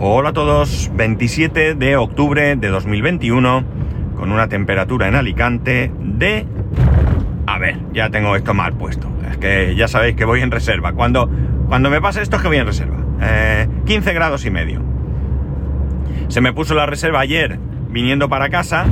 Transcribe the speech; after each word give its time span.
Hola 0.00 0.28
a 0.28 0.32
todos, 0.32 0.92
27 0.94 1.74
de 1.74 1.96
octubre 1.96 2.54
de 2.54 2.68
2021, 2.68 3.64
con 4.16 4.30
una 4.30 4.48
temperatura 4.48 5.08
en 5.08 5.16
Alicante 5.16 5.90
de... 5.98 6.46
A 7.48 7.58
ver, 7.58 7.78
ya 7.92 8.08
tengo 8.08 8.36
esto 8.36 8.54
mal 8.54 8.74
puesto. 8.74 9.08
Es 9.28 9.38
que 9.38 9.74
ya 9.74 9.88
sabéis 9.88 10.14
que 10.14 10.24
voy 10.24 10.40
en 10.40 10.52
reserva. 10.52 10.92
Cuando, 10.92 11.28
cuando 11.66 11.90
me 11.90 12.00
pasa 12.00 12.22
esto 12.22 12.36
es 12.36 12.42
que 12.42 12.46
voy 12.46 12.58
en 12.58 12.66
reserva. 12.66 12.96
15 13.86 14.10
eh, 14.10 14.14
grados 14.14 14.44
y 14.44 14.50
medio. 14.52 14.80
Se 16.28 16.40
me 16.40 16.52
puso 16.52 16.76
la 16.76 16.86
reserva 16.86 17.18
ayer 17.18 17.58
viniendo 17.90 18.28
para 18.28 18.50
casa 18.50 18.86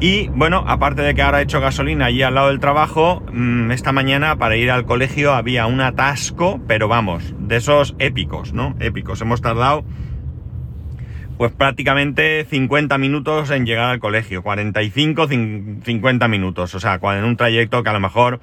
y 0.00 0.28
bueno, 0.28 0.64
aparte 0.66 1.00
de 1.00 1.14
que 1.14 1.22
ahora 1.22 1.40
he 1.40 1.44
hecho 1.44 1.62
gasolina 1.62 2.04
allí 2.04 2.20
al 2.20 2.34
lado 2.34 2.48
del 2.48 2.60
trabajo, 2.60 3.22
mm, 3.32 3.70
esta 3.70 3.92
mañana 3.92 4.36
para 4.36 4.56
ir 4.56 4.70
al 4.70 4.84
colegio 4.84 5.32
había 5.32 5.64
un 5.66 5.80
atasco, 5.80 6.60
pero 6.66 6.88
vamos, 6.88 7.34
de 7.38 7.56
esos 7.56 7.96
épicos, 7.98 8.52
¿no? 8.52 8.76
Épicos. 8.80 9.22
Hemos 9.22 9.40
tardado 9.40 9.82
pues 11.38 11.52
prácticamente 11.52 12.46
50 12.48 12.96
minutos 12.98 13.50
en 13.50 13.66
llegar 13.66 13.90
al 13.90 13.98
colegio, 13.98 14.42
45, 14.42 15.28
50 15.28 16.28
minutos, 16.28 16.74
o 16.74 16.80
sea, 16.80 16.98
en 17.02 17.24
un 17.24 17.36
trayecto 17.36 17.82
que 17.82 17.90
a 17.90 17.92
lo 17.92 18.00
mejor, 18.00 18.40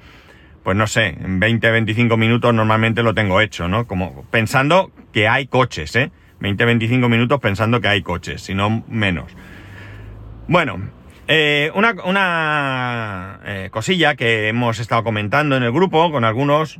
pues 0.62 0.76
no 0.76 0.86
sé, 0.86 1.08
en 1.08 1.40
20, 1.40 1.70
25 1.70 2.16
minutos 2.16 2.54
normalmente 2.54 3.02
lo 3.02 3.14
tengo 3.14 3.40
hecho, 3.40 3.68
¿no? 3.68 3.86
Como 3.86 4.24
pensando 4.30 4.92
que 5.12 5.28
hay 5.28 5.46
coches, 5.46 5.94
¿eh? 5.96 6.10
20, 6.40 6.64
25 6.64 7.08
minutos 7.08 7.40
pensando 7.40 7.80
que 7.80 7.88
hay 7.88 8.02
coches, 8.02 8.42
si 8.42 8.54
no 8.54 8.84
menos. 8.88 9.34
Bueno, 10.46 10.78
eh, 11.26 11.72
una, 11.74 13.40
eh, 13.44 13.68
cosilla 13.70 14.14
que 14.14 14.48
hemos 14.48 14.78
estado 14.78 15.02
comentando 15.02 15.56
en 15.56 15.62
el 15.62 15.72
grupo 15.72 16.12
con 16.12 16.24
algunos 16.24 16.78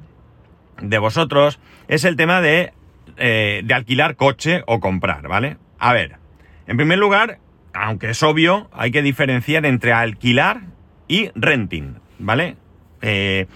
de 0.83 0.98
vosotros 0.98 1.58
es 1.88 2.05
el 2.05 2.16
tema 2.16 2.41
de, 2.41 2.72
eh, 3.16 3.62
de 3.64 3.74
alquilar 3.74 4.16
coche 4.16 4.62
o 4.66 4.80
comprar, 4.80 5.27
¿vale? 5.28 5.56
A 5.78 5.92
ver, 5.92 6.16
en 6.66 6.77
primer 6.77 6.98
lugar, 6.98 7.38
aunque 7.73 8.10
es 8.10 8.23
obvio, 8.23 8.70
hay 8.72 8.91
que 8.91 9.03
diferenciar 9.03 9.67
entre 9.67 9.92
alquilar 9.92 10.62
y 11.08 11.31
renting, 11.34 11.98
¿vale? 12.19 12.56
Eh, 13.03 13.47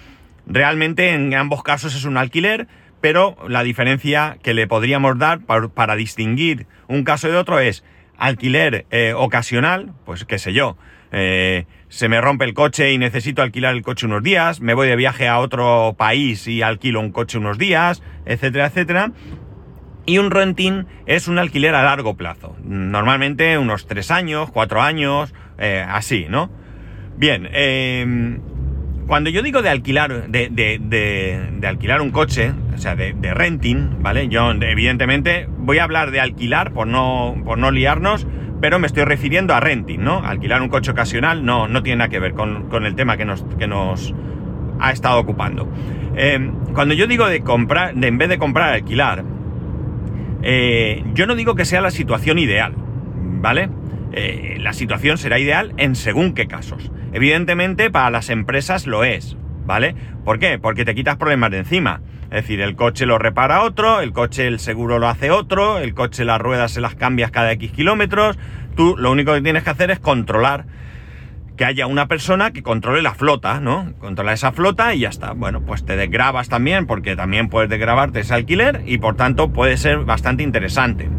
realmente 0.47 1.13
en 1.15 1.35
ambos 1.35 1.63
casos 1.63 1.95
es 1.95 2.05
un 2.05 2.17
alquiler, 2.17 2.67
pero 3.01 3.37
la 3.49 3.63
diferencia 3.63 4.39
que 4.43 4.55
le 4.55 4.67
podríamos 4.67 5.19
dar 5.19 5.41
para, 5.41 5.97
distinguir 5.97 6.67
un 6.89 7.05
caso 7.05 7.29
de 7.29 7.37
otro 7.37 7.61
es 7.61 7.85
alquiler 8.17 8.87
eh, 8.91 9.15
ocasional, 9.17 9.93
pues 10.05 10.25
qué 10.25 10.39
sé 10.39 10.53
yo, 10.53 10.77
eh, 11.13 11.67
se 11.89 12.09
me 12.09 12.21
rompe 12.21 12.45
el 12.45 12.53
coche 12.53 12.93
y 12.93 12.99
necesito 12.99 13.43
alquilar 13.43 13.75
el 13.75 13.83
coche 13.83 14.07
unos 14.07 14.23
días, 14.23 14.61
me 14.61 14.75
voy 14.75 14.89
de 14.89 14.97
viaje 14.97 15.29
a 15.29 15.39
otro 15.39 15.95
país 15.97 16.47
y 16.49 16.63
alquilo 16.63 17.01
un 17.01 17.13
coche 17.13 17.39
unos 17.39 17.57
días, 17.57 18.03
etcétera, 18.27 18.67
etcétera. 18.67 19.13
Y 20.09 20.17
un 20.17 20.31
renting 20.31 20.87
es 21.05 21.29
un 21.29 21.39
alquiler 21.39 21.75
a 21.75 21.83
largo 21.83 22.17
plazo. 22.17 22.57
Normalmente 22.65 23.59
unos 23.59 23.87
tres 23.87 24.11
años, 24.11 24.51
cuatro 24.51 24.81
años, 24.81 25.35
eh, 25.59 25.85
así, 25.87 26.25
¿no? 26.31 26.51
Bien, 27.19 27.47
em, 27.53 28.41
cuando 29.07 29.29
yo 29.29 29.43
digo 29.43 29.61
de 29.61 29.69
alquilar, 29.69 30.31
de, 30.31 30.49
de, 30.49 31.67
alquilar 31.69 32.01
un 32.01 32.11
coche, 32.11 32.55
o 32.75 32.79
sea, 32.79 32.97
de, 32.97 33.13
renting, 33.35 34.03
¿vale? 34.03 34.29
Yo, 34.29 34.51
evidentemente, 34.51 35.47
voy 35.59 35.77
a 35.77 35.85
hablar 35.85 36.11
de 36.11 36.21
alquilar 36.21 36.73
por 36.73 36.87
no, 36.87 37.37
por 37.45 37.59
no 37.59 37.71
liarnos, 37.71 38.27
pero 38.63 38.79
me 38.79 38.87
estoy 38.87 39.05
refiriendo 39.05 39.53
a 39.55 39.61
renting, 39.61 39.99
¿no? 39.99 40.25
Alquilar 40.25 40.63
un 40.63 40.71
coche 40.71 40.93
ocasional 40.93 41.45
no, 41.45 41.69
no 41.69 41.83
tiene 41.83 41.99
nada 41.99 42.09
que 42.09 42.19
ver 42.19 42.33
con, 42.33 42.71
con 42.71 42.87
el 42.87 42.95
tema 42.95 43.19
que 43.19 43.27
nos, 43.27 43.45
que 43.59 43.67
nos 43.67 44.15
ha 44.81 44.91
estado 44.91 45.21
ocupando. 45.21 45.71
Em, 46.17 46.55
cuando 46.73 46.95
yo 46.95 47.07
digo 47.07 47.27
de 47.27 47.43
comprar, 47.43 47.95
de 47.95 48.09
en 48.09 48.17
vez 48.17 48.31
de 48.31 48.39
comprar, 48.39 48.73
alquilar, 48.73 49.23
eh, 50.43 51.03
yo 51.15 51.27
no 51.27 51.35
digo 51.35 51.55
que 51.55 51.65
sea 51.65 51.81
la 51.81 51.91
situación 51.91 52.39
ideal, 52.39 52.75
¿vale? 52.77 53.69
Eh, 54.13 54.57
la 54.61 54.73
situación 54.73 55.19
será 55.19 55.39
ideal 55.39 55.75
en 55.77 55.95
según 55.95 56.35
qué 56.35 56.47
casos. 56.47 56.91
Evidentemente 57.13 57.91
para 57.91 58.11
las 58.11 58.31
empresas 58.31 58.87
lo 58.87 59.05
es, 59.05 59.37
¿vale? 59.67 59.95
¿Por 60.25 60.39
qué? 60.39 60.59
Porque 60.59 60.85
te 60.85 60.95
quitas 60.95 61.17
problemas 61.17 61.51
de 61.51 61.59
encima. 61.59 62.01
Es 62.25 62.43
decir, 62.43 62.61
el 62.61 62.77
coche 62.77 63.07
lo 63.07 63.19
repara 63.19 63.63
otro, 63.63 64.01
el 64.01 64.13
coche 64.13 64.47
el 64.47 64.59
seguro 64.59 64.99
lo 64.99 65.09
hace 65.09 65.31
otro, 65.31 65.79
el 65.79 65.95
coche 65.95 66.25
las 66.25 66.41
ruedas 66.41 66.73
se 66.73 66.81
las 66.81 66.95
cambias 66.95 67.31
cada 67.31 67.53
X 67.53 67.73
kilómetros. 67.73 68.39
Tú 68.77 68.97
lo 68.99 69.11
único 69.11 69.33
que 69.33 69.41
tienes 69.41 69.65
que 69.65 69.71
hacer 69.71 69.91
es 69.91 69.99
controlar 69.99 70.67
que 71.59 71.67
haya 71.67 71.87
una 71.87 72.07
persona 72.07 72.53
que 72.53 72.63
controle 72.63 73.03
la 73.03 73.13
flota, 73.13 73.61
¿no? 73.61 73.93
Controla 73.99 74.33
esa 74.33 74.53
flota 74.53 74.95
y 74.95 75.01
ya 75.01 75.11
está. 75.11 75.33
Bueno, 75.33 75.61
pues 75.61 75.85
te 75.85 75.97
desgrabas 75.97 76.49
también, 76.49 76.87
porque 76.87 77.17
también 77.17 77.49
puedes 77.49 77.69
desgrabarte 77.69 78.21
ese 78.21 78.33
alquiler 78.33 78.83
y 78.87 78.97
por 78.97 79.17
tanto 79.17 79.53
puede 79.53 79.77
ser 79.77 80.05
bastante 80.05 80.45
interesante. 80.45 81.11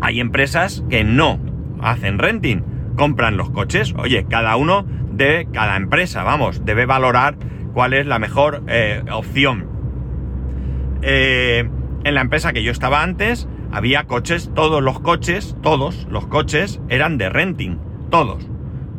Hay 0.00 0.20
empresas 0.20 0.84
que 0.88 1.04
no 1.04 1.40
hacen 1.82 2.18
renting, 2.18 2.62
compran 2.96 3.36
los 3.36 3.50
coches. 3.50 3.94
Oye, 3.98 4.24
cada 4.30 4.56
uno 4.56 4.86
de 5.12 5.48
cada 5.52 5.76
empresa, 5.76 6.22
vamos, 6.22 6.64
debe 6.64 6.86
valorar 6.86 7.36
cuál 7.74 7.92
es 7.92 8.06
la 8.06 8.18
mejor 8.18 8.62
eh, 8.68 9.02
opción. 9.10 9.68
Eh, 11.02 11.68
en 12.04 12.14
la 12.14 12.20
empresa 12.20 12.52
que 12.52 12.62
yo 12.62 12.70
estaba 12.70 13.02
antes, 13.02 13.48
había 13.72 14.04
coches, 14.04 14.52
todos 14.54 14.80
los 14.80 15.00
coches, 15.00 15.56
todos 15.60 16.06
los 16.08 16.28
coches 16.28 16.80
eran 16.88 17.18
de 17.18 17.28
renting, 17.28 17.78
todos, 18.10 18.48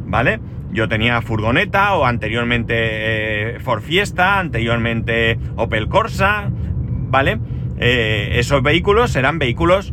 ¿vale? 0.05 0.41
Yo 0.77 0.87
tenía 0.87 1.23
furgoneta 1.23 1.95
o 1.95 2.05
anteriormente 2.05 2.75
eh, 2.77 3.59
Ford 3.59 3.81
Fiesta, 3.81 4.37
anteriormente 4.37 5.39
Opel 5.55 5.87
Corsa, 5.87 6.51
¿vale? 6.51 7.39
Eh, 7.79 8.33
esos 8.33 8.61
vehículos 8.61 9.15
eran 9.15 9.39
vehículos 9.39 9.91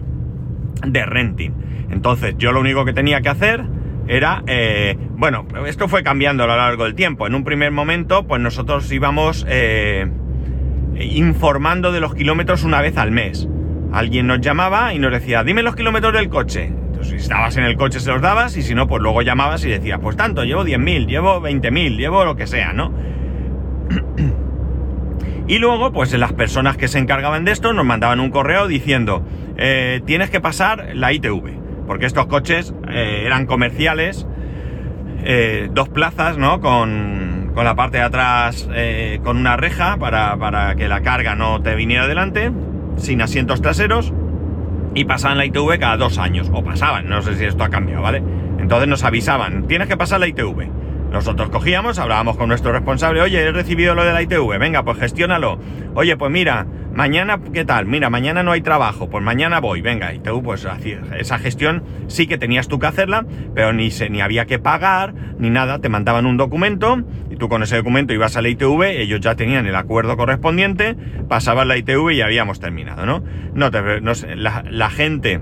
de 0.87 1.07
renting. 1.07 1.53
Entonces 1.89 2.35
yo 2.37 2.53
lo 2.53 2.61
único 2.61 2.85
que 2.85 2.93
tenía 2.93 3.23
que 3.23 3.31
hacer 3.31 3.65
era, 4.09 4.43
eh, 4.47 4.99
bueno, 5.13 5.47
esto 5.67 5.89
fue 5.89 6.03
cambiando 6.03 6.45
a 6.45 6.49
lo 6.49 6.55
largo 6.55 6.85
del 6.85 6.95
tiempo. 6.95 7.27
En 7.27 7.35
un 7.35 7.45
primer 7.45 7.71
momento, 7.71 8.27
pues 8.27 8.43
nosotros 8.43 8.93
íbamos 8.93 9.47
informando 11.01 11.93
de 11.93 12.01
los 12.01 12.15
kilómetros 12.15 12.63
una 12.63 12.83
vez 12.83 12.99
al 12.99 13.11
mes. 13.11 13.49
Alguien 13.91 14.27
nos 14.27 14.43
llamaba 14.43 14.93
y 14.93 14.99
nos 14.99 15.13
decía, 15.13 15.45
dime 15.45 15.63
los 15.63 15.77
kilómetros 15.77 16.13
del 16.13 16.29
coche 16.29 16.84
si 17.05 17.17
estabas 17.17 17.57
en 17.57 17.65
el 17.65 17.77
coche 17.77 18.01
se 18.01 18.11
los 18.11 18.21
dabas 18.21 18.57
y 18.57 18.63
si 18.63 18.75
no, 18.75 18.87
pues 18.87 19.03
luego 19.03 19.23
llamabas 19.23 19.65
y 19.65 19.69
decías, 19.69 19.99
pues 20.01 20.17
tanto, 20.17 20.45
llevo 20.45 20.65
10.000, 20.65 21.07
llevo 21.07 21.41
20.000, 21.41 21.97
llevo 21.97 22.25
lo 22.25 22.37
que 22.37 22.47
sea, 22.47 22.73
¿no? 22.73 22.93
y 25.47 25.59
luego, 25.59 25.93
pues 25.93 26.13
las 26.15 26.33
personas 26.33 26.77
que 26.77 26.89
se 26.89 26.99
encargaban 26.99 27.45
de 27.45 27.53
esto 27.53 27.73
nos 27.73 27.85
mandaban 27.85 28.21
un 28.21 28.31
correo 28.31 28.67
diciendo, 28.67 29.25
eh, 29.57 30.01
tienes 30.07 30.31
que 30.31 30.41
pasar 30.41 30.91
la 30.95 31.13
ITV, 31.13 31.87
porque 31.87 32.07
estos 32.07 32.27
coches 32.27 32.75
eh, 32.89 33.23
eran 33.25 33.47
comerciales, 33.47 34.27
eh, 35.23 35.69
dos 35.73 35.89
plazas, 35.89 36.39
¿no? 36.39 36.61
Con, 36.61 37.53
con, 37.55 37.65
la 37.65 37.75
parte 37.77 37.99
de 37.99 38.03
atrás 38.03 38.69
con 39.23 39.37
una 39.37 39.57
reja 39.57 39.97
para, 39.97 40.37
para 40.37 40.75
que 40.75 40.89
la 40.89 41.03
carga 41.03 41.35
no 41.35 41.63
te 41.63 41.75
viniera 41.75 42.07
delante, 42.07 42.51
sin 42.97 43.23
asientos 43.23 43.63
traseros 43.63 44.13
y 44.95 45.05
pasaban 45.05 45.39
la 45.39 45.45
ITV 45.45 45.79
cada 45.79 45.97
dos 45.97 46.19
años, 46.19 46.51
o 46.53 46.63
pasaban, 46.63 47.09
no 47.09 47.23
sé 47.23 47.37
si 47.37 47.45
esto 47.45 47.65
ha 47.65 47.69
cambiado, 47.69 48.03
¿vale? 48.03 48.23
Entonces 48.59 48.89
nos 48.89 49.05
avisaban, 49.05 49.67
tienes 49.67 49.89
que 49.89 49.97
pasar 49.97 50.21
la 50.21 50.29
ITV. 50.29 50.84
Nosotros 51.15 51.49
cogíamos, 51.49 52.01
hablábamos 52.01 52.37
con 52.37 52.49
nuestro 52.49 52.73
responsable, 52.73 53.21
oye, 53.21 53.41
he 53.41 53.53
recibido 53.53 53.95
lo 53.95 54.05
de 54.05 54.13
la 54.13 54.21
ITV, 54.23 54.59
venga, 54.59 54.83
pues 54.83 54.99
gestiónalo. 54.99 55.61
Oye, 55.95 56.17
pues 56.17 56.33
mira, 56.33 56.67
mañana, 56.93 57.39
¿qué 57.53 57.65
tal? 57.65 57.87
Mira, 57.87 58.11
mañana 58.11 58.43
no 58.43 58.51
hay 58.51 58.63
trabajo, 58.63 59.09
pues 59.09 59.23
mañana 59.23 59.61
voy, 59.61 59.81
venga, 59.81 60.13
ITV, 60.13 60.43
pues 60.43 60.67
esa 61.17 61.39
gestión 61.39 61.85
sí 62.09 62.27
que 62.27 62.37
tenías 62.37 62.67
tú 62.67 62.81
que 62.81 62.89
hacerla, 62.89 63.25
pero 63.55 63.73
ni, 63.73 63.93
se, 63.93 64.11
ni 64.11 64.23
había 64.23 64.47
que 64.47 64.59
pagar, 64.59 65.15
ni 65.39 65.51
nada, 65.51 65.79
te 65.79 65.89
mandaban 65.89 66.27
un 66.27 66.37
documento, 66.37 67.05
y 67.31 67.37
tú 67.37 67.49
con 67.49 67.63
ese 67.63 67.77
documento 67.77 68.13
ibas 68.13 68.37
a 68.37 68.43
la 68.43 68.49
ITV, 68.49 68.83
ellos 68.83 69.21
ya 69.21 69.37
tenían 69.37 69.67
el 69.67 69.77
acuerdo 69.77 70.17
correspondiente, 70.17 70.97
pasaban 71.29 71.69
la 71.69 71.77
ITV 71.77 72.11
y 72.11 72.23
habíamos 72.23 72.59
terminado, 72.59 73.07
¿no? 73.07 73.23
No, 73.55 73.71
te, 73.71 74.01
la 74.01 74.91
gente 74.91 75.41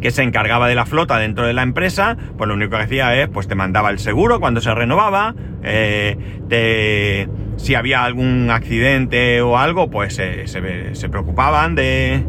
que 0.00 0.10
se 0.10 0.22
encargaba 0.22 0.68
de 0.68 0.74
la 0.74 0.86
flota 0.86 1.18
dentro 1.18 1.46
de 1.46 1.52
la 1.52 1.62
empresa, 1.62 2.16
pues 2.36 2.48
lo 2.48 2.54
único 2.54 2.76
que 2.76 2.82
hacía 2.82 3.14
es, 3.20 3.28
pues 3.28 3.48
te 3.48 3.54
mandaba 3.54 3.90
el 3.90 3.98
seguro 3.98 4.40
cuando 4.40 4.60
se 4.60 4.74
renovaba, 4.74 5.34
eh, 5.62 7.26
si 7.56 7.74
había 7.74 8.04
algún 8.04 8.50
accidente 8.50 9.40
o 9.40 9.58
algo, 9.58 9.90
pues 9.90 10.14
se, 10.14 11.08
preocupaban 11.10 11.74
de, 11.74 12.24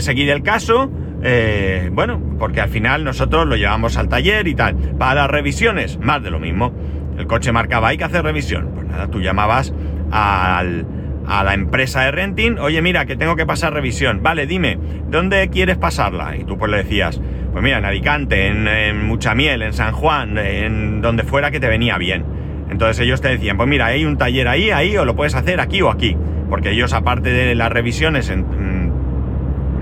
seguir 0.00 0.30
el 0.30 0.42
caso, 0.42 0.90
eh, 1.22 1.90
bueno, 1.92 2.20
porque 2.38 2.60
al 2.60 2.68
final 2.68 3.04
nosotros 3.04 3.46
lo 3.46 3.56
llevamos 3.56 3.96
al 3.96 4.08
taller 4.08 4.46
y 4.46 4.54
tal. 4.54 4.76
Para 4.98 5.22
las 5.22 5.30
revisiones, 5.30 5.98
más 5.98 6.22
de 6.22 6.30
lo 6.30 6.38
mismo. 6.38 6.72
El 7.18 7.26
coche 7.26 7.50
marcaba, 7.50 7.88
hay 7.88 7.98
que 7.98 8.04
hacer 8.04 8.22
revisión. 8.22 8.70
Pues 8.74 8.86
nada, 8.86 9.08
tú 9.08 9.20
llamabas 9.20 9.74
al 10.12 10.86
a 11.28 11.44
la 11.44 11.54
empresa 11.54 12.02
de 12.02 12.10
renting, 12.10 12.58
oye 12.58 12.80
mira, 12.82 13.04
que 13.06 13.16
tengo 13.16 13.36
que 13.36 13.46
pasar 13.46 13.72
revisión, 13.72 14.22
vale, 14.22 14.46
dime, 14.46 14.78
¿dónde 15.08 15.48
quieres 15.48 15.76
pasarla? 15.76 16.36
Y 16.36 16.44
tú 16.44 16.56
pues 16.56 16.70
le 16.70 16.78
decías, 16.78 17.20
pues 17.52 17.62
mira, 17.62 17.78
en 17.78 17.84
Alicante, 17.84 18.46
en, 18.46 19.06
Muchamiel, 19.06 19.62
en 19.62 19.72
San 19.72 19.92
Juan, 19.92 20.38
en 20.38 21.00
donde 21.00 21.24
fuera 21.24 21.50
que 21.50 21.60
te 21.60 21.68
venía 21.68 21.98
bien. 21.98 22.24
Entonces 22.70 23.00
ellos 23.00 23.20
te 23.20 23.28
decían, 23.28 23.56
pues 23.56 23.68
mira, 23.68 23.86
hay 23.86 24.04
un 24.04 24.18
taller 24.18 24.48
ahí, 24.48 24.70
ahí, 24.70 24.96
o 24.96 25.04
lo 25.04 25.16
puedes 25.16 25.34
hacer 25.34 25.60
aquí 25.60 25.82
o 25.82 25.90
aquí. 25.90 26.16
Porque 26.48 26.70
ellos, 26.70 26.92
aparte 26.92 27.30
de 27.30 27.54
las 27.54 27.70
revisiones 27.70 28.30
en, 28.30 28.92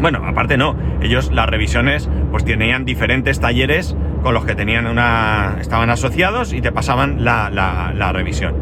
Bueno, 0.00 0.22
aparte 0.24 0.56
no, 0.56 0.76
ellos 1.00 1.30
las 1.32 1.46
revisiones 1.48 2.08
pues 2.30 2.44
tenían 2.44 2.84
diferentes 2.84 3.40
talleres 3.40 3.96
con 4.22 4.34
los 4.34 4.44
que 4.44 4.54
tenían 4.54 4.86
una... 4.86 5.56
estaban 5.60 5.90
asociados 5.90 6.52
y 6.52 6.60
te 6.60 6.72
pasaban 6.72 7.24
la, 7.24 8.10
revisión. 8.12 8.54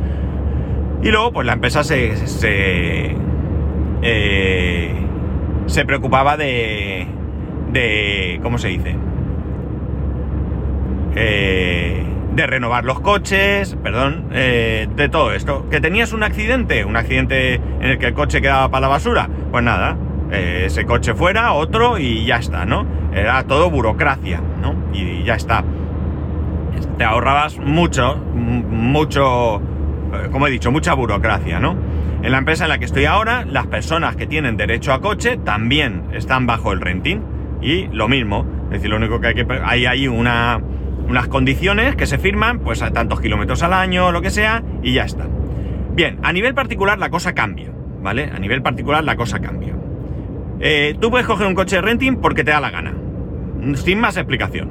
Y 1.04 1.10
luego 1.10 1.32
pues 1.32 1.46
la 1.46 1.52
empresa 1.52 1.84
se... 1.84 2.16
se, 2.26 3.14
eh, 4.02 4.94
se 5.66 5.84
preocupaba 5.84 6.36
de... 6.36 7.06
de... 7.70 8.40
¿cómo 8.42 8.58
se 8.58 8.68
dice? 8.68 8.96
Eh, 11.14 12.02
de 12.32 12.46
renovar 12.46 12.84
los 12.84 13.00
coches, 13.00 13.76
perdón, 13.82 14.30
eh, 14.32 14.88
de 14.96 15.08
todo 15.08 15.32
esto. 15.32 15.68
¿Que 15.70 15.80
tenías 15.80 16.12
un 16.12 16.22
accidente? 16.22 16.84
¿Un 16.84 16.96
accidente 16.96 17.54
en 17.54 17.84
el 17.84 17.98
que 17.98 18.06
el 18.06 18.14
coche 18.14 18.40
quedaba 18.40 18.70
para 18.70 18.82
la 18.82 18.88
basura? 18.88 19.28
Pues 19.52 19.62
nada, 19.62 19.96
eh, 20.32 20.64
ese 20.66 20.84
coche 20.86 21.14
fuera, 21.14 21.52
otro 21.52 21.98
y 21.98 22.24
ya 22.24 22.38
está, 22.38 22.64
¿no? 22.64 22.86
Era 23.12 23.44
todo 23.44 23.70
burocracia, 23.70 24.40
¿no? 24.60 24.74
Y 24.92 25.22
ya 25.22 25.34
está. 25.34 25.62
Te 26.98 27.04
ahorrabas 27.04 27.58
mucho, 27.58 28.16
mucho, 28.16 29.62
como 30.30 30.46
he 30.46 30.50
dicho, 30.50 30.70
mucha 30.70 30.94
burocracia, 30.94 31.60
¿no? 31.60 31.76
En 32.22 32.32
la 32.32 32.38
empresa 32.38 32.64
en 32.64 32.70
la 32.70 32.78
que 32.78 32.86
estoy 32.86 33.04
ahora, 33.04 33.44
las 33.44 33.66
personas 33.66 34.16
que 34.16 34.26
tienen 34.26 34.56
derecho 34.56 34.92
a 34.92 35.00
coche 35.00 35.36
también 35.36 36.04
están 36.12 36.46
bajo 36.46 36.72
el 36.72 36.80
renting. 36.80 37.20
Y 37.60 37.86
lo 37.88 38.08
mismo, 38.08 38.46
es 38.66 38.72
decir, 38.72 38.90
lo 38.90 38.96
único 38.96 39.20
que 39.20 39.28
hay 39.28 39.34
que... 39.34 39.46
Hay 39.62 39.86
ahí 39.86 40.08
una 40.08 40.60
unas 41.08 41.28
condiciones 41.28 41.96
que 41.96 42.06
se 42.06 42.18
firman, 42.18 42.60
pues 42.60 42.82
a 42.82 42.90
tantos 42.90 43.20
kilómetros 43.20 43.62
al 43.62 43.72
año, 43.72 44.12
lo 44.12 44.22
que 44.22 44.30
sea, 44.30 44.62
y 44.82 44.94
ya 44.94 45.04
está. 45.04 45.26
Bien, 45.94 46.18
a 46.22 46.32
nivel 46.32 46.54
particular 46.54 46.98
la 46.98 47.10
cosa 47.10 47.34
cambia, 47.34 47.70
¿vale? 48.02 48.30
A 48.34 48.38
nivel 48.38 48.62
particular 48.62 49.04
la 49.04 49.16
cosa 49.16 49.40
cambia. 49.40 49.74
Eh, 50.60 50.96
tú 51.00 51.10
puedes 51.10 51.26
coger 51.26 51.46
un 51.46 51.54
coche 51.54 51.76
de 51.76 51.82
renting 51.82 52.16
porque 52.16 52.42
te 52.42 52.50
da 52.50 52.60
la 52.60 52.70
gana, 52.70 52.94
sin 53.74 54.00
más 54.00 54.16
explicación, 54.16 54.70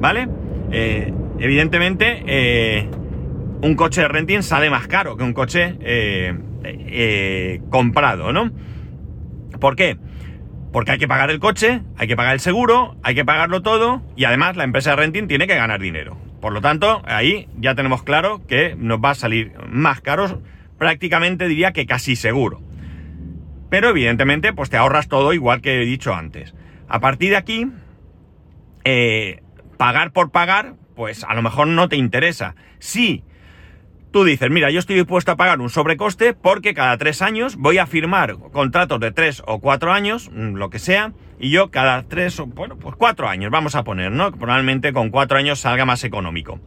¿vale? 0.00 0.28
Eh, 0.72 1.12
evidentemente, 1.38 2.22
eh, 2.26 2.88
un 3.62 3.74
coche 3.74 4.02
de 4.02 4.08
renting 4.08 4.42
sale 4.42 4.70
más 4.70 4.86
caro 4.86 5.16
que 5.16 5.24
un 5.24 5.32
coche 5.32 5.76
comprado, 7.70 8.32
¿no? 8.32 8.50
¿Por 9.60 9.76
qué? 9.76 9.98
Porque 10.72 10.92
hay 10.92 10.98
que 10.98 11.08
pagar 11.08 11.30
el 11.30 11.40
coche, 11.40 11.82
hay 11.96 12.06
que 12.06 12.16
pagar 12.16 12.34
el 12.34 12.40
seguro, 12.40 12.96
hay 13.02 13.14
que 13.14 13.24
pagarlo 13.24 13.62
todo 13.62 14.02
y 14.16 14.24
además 14.24 14.56
la 14.56 14.64
empresa 14.64 14.90
de 14.90 14.96
renting 14.96 15.26
tiene 15.26 15.46
que 15.46 15.56
ganar 15.56 15.80
dinero. 15.80 16.16
Por 16.40 16.52
lo 16.52 16.60
tanto, 16.60 17.02
ahí 17.04 17.48
ya 17.58 17.74
tenemos 17.74 18.02
claro 18.02 18.46
que 18.46 18.74
nos 18.78 18.98
va 18.98 19.10
a 19.10 19.14
salir 19.14 19.52
más 19.68 20.00
caro, 20.00 20.42
prácticamente 20.78 21.48
diría 21.48 21.72
que 21.72 21.86
casi 21.86 22.16
seguro. 22.16 22.62
Pero 23.68 23.90
evidentemente, 23.90 24.52
pues 24.52 24.70
te 24.70 24.76
ahorras 24.76 25.08
todo 25.08 25.32
igual 25.32 25.60
que 25.60 25.82
he 25.82 25.84
dicho 25.84 26.14
antes. 26.14 26.54
A 26.88 27.00
partir 27.00 27.30
de 27.30 27.36
aquí, 27.36 27.66
eh, 28.84 29.42
pagar 29.76 30.12
por 30.12 30.30
pagar, 30.30 30.76
pues 30.96 31.24
a 31.24 31.34
lo 31.34 31.42
mejor 31.42 31.66
no 31.66 31.88
te 31.88 31.96
interesa. 31.96 32.54
Sí 32.78 33.22
Tú 34.10 34.24
dices, 34.24 34.50
mira, 34.50 34.70
yo 34.70 34.80
estoy 34.80 34.96
dispuesto 34.96 35.30
a 35.30 35.36
pagar 35.36 35.60
un 35.60 35.70
sobrecoste 35.70 36.34
porque 36.34 36.74
cada 36.74 36.98
tres 36.98 37.22
años 37.22 37.54
voy 37.54 37.78
a 37.78 37.86
firmar 37.86 38.38
contratos 38.50 38.98
de 38.98 39.12
tres 39.12 39.40
o 39.46 39.60
cuatro 39.60 39.92
años, 39.92 40.30
mm, 40.32 40.56
lo 40.56 40.68
que 40.68 40.80
sea, 40.80 41.12
y 41.38 41.50
yo 41.50 41.70
cada 41.70 42.02
tres 42.08 42.40
o, 42.40 42.46
bueno, 42.46 42.76
pues 42.76 42.96
cuatro 42.96 43.28
años, 43.28 43.52
vamos 43.52 43.76
a 43.76 43.84
poner, 43.84 44.10
¿no? 44.10 44.32
Probablemente 44.32 44.92
con 44.92 45.10
cuatro 45.10 45.38
años 45.38 45.60
salga 45.60 45.84
más 45.84 46.02
económico. 46.02 46.58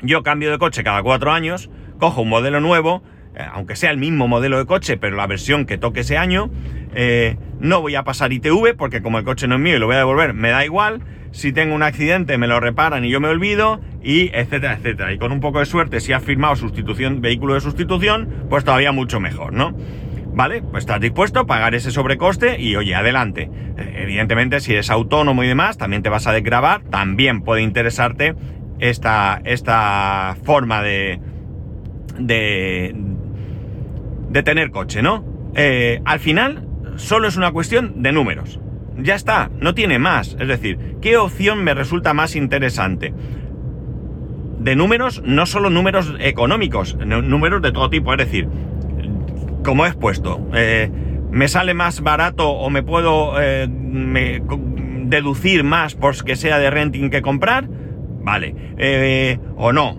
Yo 0.00 0.22
cambio 0.22 0.52
de 0.52 0.58
coche 0.58 0.84
cada 0.84 1.02
cuatro 1.02 1.32
años, 1.32 1.70
cojo 1.98 2.22
un 2.22 2.28
modelo 2.28 2.60
nuevo, 2.60 3.02
eh, 3.34 3.44
aunque 3.52 3.74
sea 3.74 3.90
el 3.90 3.98
mismo 3.98 4.28
modelo 4.28 4.56
de 4.56 4.66
coche, 4.66 4.96
pero 4.96 5.16
la 5.16 5.26
versión 5.26 5.66
que 5.66 5.76
toque 5.76 6.00
ese 6.00 6.18
año, 6.18 6.50
eh, 6.94 7.36
no 7.58 7.80
voy 7.80 7.96
a 7.96 8.04
pasar 8.04 8.32
ITV 8.32 8.76
porque 8.76 9.02
como 9.02 9.18
el 9.18 9.24
coche 9.24 9.48
no 9.48 9.56
es 9.56 9.60
mío 9.60 9.74
y 9.74 9.80
lo 9.80 9.86
voy 9.86 9.96
a 9.96 9.98
devolver, 9.98 10.34
me 10.34 10.50
da 10.50 10.64
igual. 10.64 11.02
Si 11.32 11.52
tengo 11.52 11.74
un 11.74 11.82
accidente 11.82 12.38
me 12.38 12.48
lo 12.48 12.58
reparan 12.60 13.04
y 13.04 13.10
yo 13.10 13.20
me 13.20 13.28
olvido 13.28 13.80
y 14.02 14.30
etcétera, 14.34 14.74
etcétera. 14.74 15.12
Y 15.12 15.18
con 15.18 15.32
un 15.32 15.40
poco 15.40 15.60
de 15.60 15.66
suerte, 15.66 16.00
si 16.00 16.12
has 16.12 16.24
firmado 16.24 16.56
sustitución, 16.56 17.20
vehículo 17.20 17.54
de 17.54 17.60
sustitución, 17.60 18.46
pues 18.48 18.64
todavía 18.64 18.92
mucho 18.92 19.20
mejor, 19.20 19.52
¿no? 19.52 19.76
¿Vale? 20.32 20.62
Pues 20.62 20.82
estás 20.82 21.00
dispuesto 21.00 21.40
a 21.40 21.46
pagar 21.46 21.74
ese 21.74 21.90
sobrecoste 21.90 22.60
y 22.60 22.76
oye, 22.76 22.94
adelante. 22.94 23.50
Eh, 23.76 24.02
evidentemente, 24.02 24.60
si 24.60 24.72
eres 24.72 24.90
autónomo 24.90 25.44
y 25.44 25.48
demás, 25.48 25.76
también 25.76 26.02
te 26.02 26.08
vas 26.08 26.26
a 26.26 26.32
desgravar, 26.32 26.82
también 26.82 27.42
puede 27.42 27.62
interesarte 27.62 28.34
esta, 28.78 29.40
esta 29.44 30.36
forma 30.44 30.82
de, 30.82 31.20
de, 32.18 32.94
de 34.30 34.42
tener 34.42 34.70
coche, 34.70 35.02
¿no? 35.02 35.24
Eh, 35.54 36.00
al 36.04 36.20
final, 36.20 36.66
solo 36.96 37.28
es 37.28 37.36
una 37.36 37.50
cuestión 37.50 38.02
de 38.02 38.12
números. 38.12 38.60
Ya 39.02 39.14
está, 39.14 39.50
no 39.60 39.74
tiene 39.74 39.98
más. 39.98 40.36
Es 40.38 40.48
decir, 40.48 40.96
¿qué 41.00 41.16
opción 41.16 41.62
me 41.64 41.74
resulta 41.74 42.14
más 42.14 42.36
interesante? 42.36 43.14
De 44.58 44.76
números, 44.76 45.22
no 45.24 45.46
solo 45.46 45.70
números 45.70 46.14
económicos, 46.18 46.96
números 46.96 47.62
de 47.62 47.72
todo 47.72 47.88
tipo. 47.88 48.12
Es 48.12 48.18
decir, 48.18 48.48
como 49.64 49.86
he 49.86 49.88
expuesto, 49.88 50.46
eh, 50.54 50.90
¿me 51.30 51.48
sale 51.48 51.74
más 51.74 52.02
barato 52.02 52.50
o 52.50 52.68
me 52.68 52.82
puedo 52.82 53.40
eh, 53.40 53.68
deducir 55.04 55.64
más 55.64 55.94
por 55.94 56.22
que 56.24 56.36
sea 56.36 56.58
de 56.58 56.70
renting 56.70 57.08
que 57.10 57.22
comprar? 57.22 57.68
Vale. 58.22 58.54
Eh, 58.76 59.38
o 59.56 59.72
no. 59.72 59.96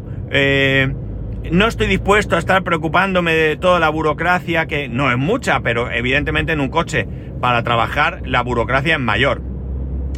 no 1.52 1.68
estoy 1.68 1.88
dispuesto 1.88 2.36
a 2.36 2.40
estar 2.40 2.64
preocupándome 2.64 3.34
de 3.34 3.56
toda 3.56 3.80
la 3.80 3.90
burocracia, 3.90 4.68
que 4.68 4.88
no 4.90 5.10
es 5.10 5.18
mucha, 5.18 5.62
pero 5.62 5.90
evidentemente 5.90 6.52
en 6.54 6.60
un 6.60 6.70
coche 6.70 7.08
para 7.42 7.64
trabajar 7.64 8.22
la 8.26 8.42
burocracia 8.42 8.94
es 8.94 9.02
mayor. 9.02 9.42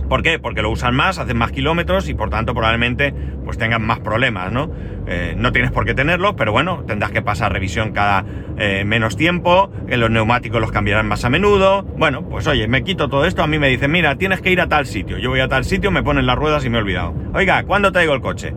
¿Por 0.09 0.21
qué? 0.21 0.37
Porque 0.37 0.61
lo 0.61 0.69
usan 0.69 0.95
más, 0.95 1.17
hacen 1.17 1.37
más 1.37 1.51
kilómetros 1.51 2.09
y 2.09 2.13
por 2.13 2.29
tanto 2.29 2.53
probablemente 2.53 3.13
pues 3.43 3.57
tengan 3.57 3.81
más 3.81 3.99
problemas, 3.99 4.51
¿no? 4.51 4.69
Eh, 5.07 5.33
no 5.37 5.51
tienes 5.51 5.71
por 5.71 5.85
qué 5.85 5.93
tenerlos, 5.93 6.35
pero 6.37 6.51
bueno, 6.51 6.83
tendrás 6.85 7.11
que 7.11 7.21
pasar 7.21 7.51
revisión 7.51 7.91
cada 7.91 8.25
eh, 8.57 8.83
menos 8.85 9.17
tiempo, 9.17 9.71
que 9.87 9.97
los 9.97 10.09
neumáticos 10.09 10.61
los 10.61 10.71
cambiarán 10.71 11.07
más 11.07 11.25
a 11.25 11.29
menudo. 11.29 11.83
Bueno, 11.83 12.27
pues 12.29 12.47
oye, 12.47 12.67
me 12.67 12.83
quito 12.83 13.09
todo 13.09 13.25
esto, 13.25 13.43
a 13.43 13.47
mí 13.47 13.59
me 13.59 13.69
dicen, 13.69 13.91
mira, 13.91 14.15
tienes 14.17 14.41
que 14.41 14.51
ir 14.51 14.61
a 14.61 14.67
tal 14.67 14.85
sitio. 14.85 15.17
Yo 15.17 15.29
voy 15.29 15.39
a 15.39 15.47
tal 15.47 15.65
sitio, 15.65 15.91
me 15.91 16.03
ponen 16.03 16.25
las 16.25 16.37
ruedas 16.37 16.65
y 16.65 16.69
me 16.69 16.77
he 16.77 16.81
olvidado. 16.81 17.13
Oiga, 17.33 17.63
¿cuándo 17.63 17.91
traigo 17.91 18.13
el 18.13 18.21
coche? 18.21 18.53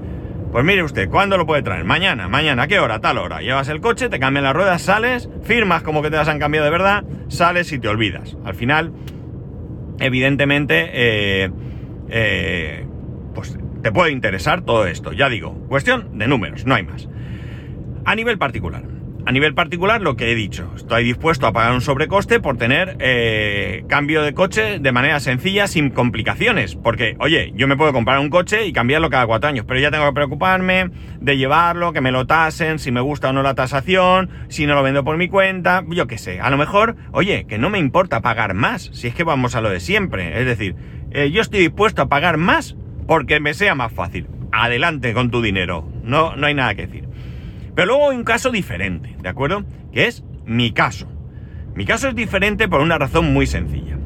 Pues 0.52 0.64
mire 0.64 0.82
usted, 0.82 1.08
¿cuándo 1.10 1.36
lo 1.36 1.44
puede 1.44 1.62
traer? 1.62 1.84
Mañana, 1.84 2.28
mañana, 2.28 2.62
¿a 2.62 2.66
qué 2.66 2.78
hora? 2.78 3.00
Tal 3.00 3.18
hora. 3.18 3.40
Llevas 3.42 3.68
el 3.68 3.80
coche, 3.80 4.08
te 4.08 4.18
cambian 4.18 4.44
las 4.44 4.54
ruedas, 4.54 4.80
sales, 4.80 5.28
firmas 5.42 5.82
como 5.82 6.02
que 6.02 6.10
te 6.10 6.16
las 6.16 6.28
han 6.28 6.38
cambiado 6.38 6.64
de 6.64 6.70
verdad, 6.70 7.04
sales 7.28 7.72
y 7.72 7.78
te 7.78 7.88
olvidas. 7.88 8.36
Al 8.44 8.54
final, 8.54 8.92
evidentemente, 9.98 10.90
eh, 10.92 11.50
eh, 12.08 12.86
pues 13.34 13.58
te 13.82 13.92
puede 13.92 14.12
interesar 14.12 14.62
todo 14.62 14.86
esto. 14.86 15.12
Ya 15.12 15.28
digo, 15.28 15.52
cuestión 15.68 16.18
de 16.18 16.26
números, 16.26 16.64
no 16.64 16.74
hay 16.74 16.84
más. 16.84 17.08
A 18.04 18.14
nivel 18.14 18.38
particular. 18.38 18.95
A 19.26 19.32
nivel 19.32 19.54
particular, 19.54 20.00
lo 20.02 20.14
que 20.14 20.30
he 20.30 20.36
dicho, 20.36 20.70
estoy 20.76 21.02
dispuesto 21.02 21.48
a 21.48 21.52
pagar 21.52 21.72
un 21.72 21.80
sobrecoste 21.80 22.38
por 22.38 22.58
tener 22.58 22.96
eh, 23.00 23.84
cambio 23.88 24.22
de 24.22 24.34
coche 24.34 24.78
de 24.78 24.92
manera 24.92 25.18
sencilla, 25.18 25.66
sin 25.66 25.90
complicaciones. 25.90 26.76
Porque, 26.76 27.16
oye, 27.18 27.52
yo 27.56 27.66
me 27.66 27.76
puedo 27.76 27.92
comprar 27.92 28.20
un 28.20 28.30
coche 28.30 28.66
y 28.66 28.72
cambiarlo 28.72 29.10
cada 29.10 29.26
cuatro 29.26 29.48
años, 29.48 29.64
pero 29.66 29.80
ya 29.80 29.90
tengo 29.90 30.06
que 30.06 30.12
preocuparme 30.12 30.92
de 31.20 31.36
llevarlo, 31.36 31.92
que 31.92 32.00
me 32.00 32.12
lo 32.12 32.28
tasen, 32.28 32.78
si 32.78 32.92
me 32.92 33.00
gusta 33.00 33.30
o 33.30 33.32
no 33.32 33.42
la 33.42 33.56
tasación, 33.56 34.30
si 34.46 34.64
no 34.64 34.76
lo 34.76 34.84
vendo 34.84 35.02
por 35.02 35.16
mi 35.16 35.26
cuenta, 35.26 35.82
yo 35.88 36.06
qué 36.06 36.18
sé. 36.18 36.40
A 36.40 36.48
lo 36.48 36.56
mejor, 36.56 36.94
oye, 37.10 37.46
que 37.48 37.58
no 37.58 37.68
me 37.68 37.80
importa 37.80 38.20
pagar 38.20 38.54
más, 38.54 38.90
si 38.92 39.08
es 39.08 39.14
que 39.16 39.24
vamos 39.24 39.56
a 39.56 39.60
lo 39.60 39.70
de 39.70 39.80
siempre. 39.80 40.38
Es 40.38 40.46
decir, 40.46 40.76
eh, 41.10 41.32
yo 41.32 41.42
estoy 41.42 41.58
dispuesto 41.58 42.02
a 42.02 42.08
pagar 42.08 42.36
más 42.36 42.76
porque 43.08 43.40
me 43.40 43.54
sea 43.54 43.74
más 43.74 43.92
fácil. 43.92 44.28
Adelante 44.52 45.14
con 45.14 45.32
tu 45.32 45.42
dinero, 45.42 45.90
no, 46.04 46.36
no 46.36 46.46
hay 46.46 46.54
nada 46.54 46.76
que 46.76 46.86
decir. 46.86 47.05
Pero 47.76 47.88
luego 47.88 48.10
hay 48.10 48.16
un 48.16 48.24
caso 48.24 48.50
diferente, 48.50 49.14
¿de 49.22 49.28
acuerdo? 49.28 49.64
Que 49.92 50.06
es 50.06 50.24
mi 50.46 50.72
caso. 50.72 51.06
Mi 51.74 51.84
caso 51.84 52.08
es 52.08 52.14
diferente 52.14 52.68
por 52.68 52.80
una 52.80 52.96
razón 52.96 53.34
muy 53.34 53.46
sencilla. 53.46 53.98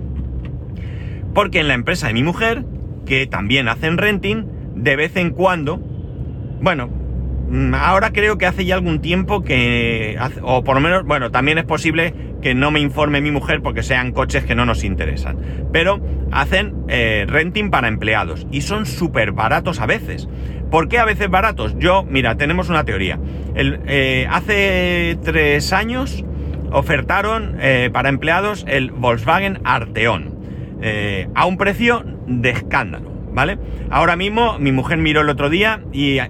Porque 1.33 1.61
en 1.61 1.69
la 1.69 1.75
empresa 1.75 2.09
de 2.09 2.15
mi 2.15 2.25
mujer, 2.25 2.65
que 3.07 3.29
también 3.29 3.69
hacen 3.69 3.97
renting, 3.97 4.45
de 4.75 4.97
vez 4.97 5.15
en 5.15 5.31
cuando, 5.31 5.77
bueno, 6.61 6.89
mm, 7.49 7.73
ahora 7.75 8.11
creo 8.11 8.39
que 8.39 8.47
hace 8.47 8.65
ya 8.65 8.75
algún 8.75 9.01
tiempo 9.01 9.45
que, 9.45 10.19
o 10.43 10.65
por 10.65 10.75
lo 10.75 10.81
menos, 10.81 11.05
bueno, 11.05 11.31
también 11.31 11.59
es 11.59 11.65
posible 11.65 12.13
que 12.43 12.57
no 12.57 12.73
me 12.73 12.81
informe 12.81 13.21
mi 13.21 13.31
mujer 13.31 13.63
porque 13.63 13.85
sean 13.85 14.11
coches 14.11 14.45
que 14.45 14.57
no 14.57 14.67
nos 14.67 14.83
interesan. 14.83 15.39
Pero 15.73 16.01
hacen 16.33 16.75
eh, 16.89 17.25
renting 17.29 17.71
para 17.71 17.87
empleados 17.87 18.49
y 18.51 18.63
son 18.63 18.85
súper 18.85 19.31
baratos 19.31 19.81
a 19.81 19.87
veces. 19.87 20.29
¿Por 20.71 20.89
qué 20.89 20.99
a 20.99 21.05
veces 21.05 21.29
baratos? 21.29 21.77
Yo, 21.79 22.05
mira, 22.05 22.37
tenemos 22.37 22.69
una 22.69 22.85
teoría. 22.85 23.19
Eh, 23.57 24.27
hace 24.31 25.19
tres 25.23 25.73
años 25.73 26.25
ofertaron 26.71 27.57
eh, 27.61 27.91
para 27.93 28.09
empleados 28.09 28.65
el 28.69 28.93
Volkswagen 28.93 29.61
Arteon 29.65 30.39
eh, 30.81 31.29
a 31.35 31.47
un 31.47 31.57
precio 31.57 32.05
de 32.29 32.51
escándalo, 32.51 33.11
¿vale? 33.33 33.59
Ahora 33.91 34.15
mismo 34.15 34.61
mi 34.61 34.71
mujer 34.71 34.99
miró 34.99 35.23
el 35.23 35.29
otro 35.29 35.51
día 35.51 35.81
y 35.93 36.21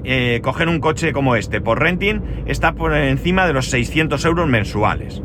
coger 0.40 0.68
un 0.68 0.80
coche 0.80 1.12
como 1.12 1.36
este 1.36 1.60
por 1.60 1.78
renting 1.78 2.22
está 2.46 2.72
por 2.72 2.94
encima 2.96 3.46
de 3.46 3.52
los 3.52 3.66
600 3.66 4.24
euros 4.24 4.48
mensuales. 4.48 5.22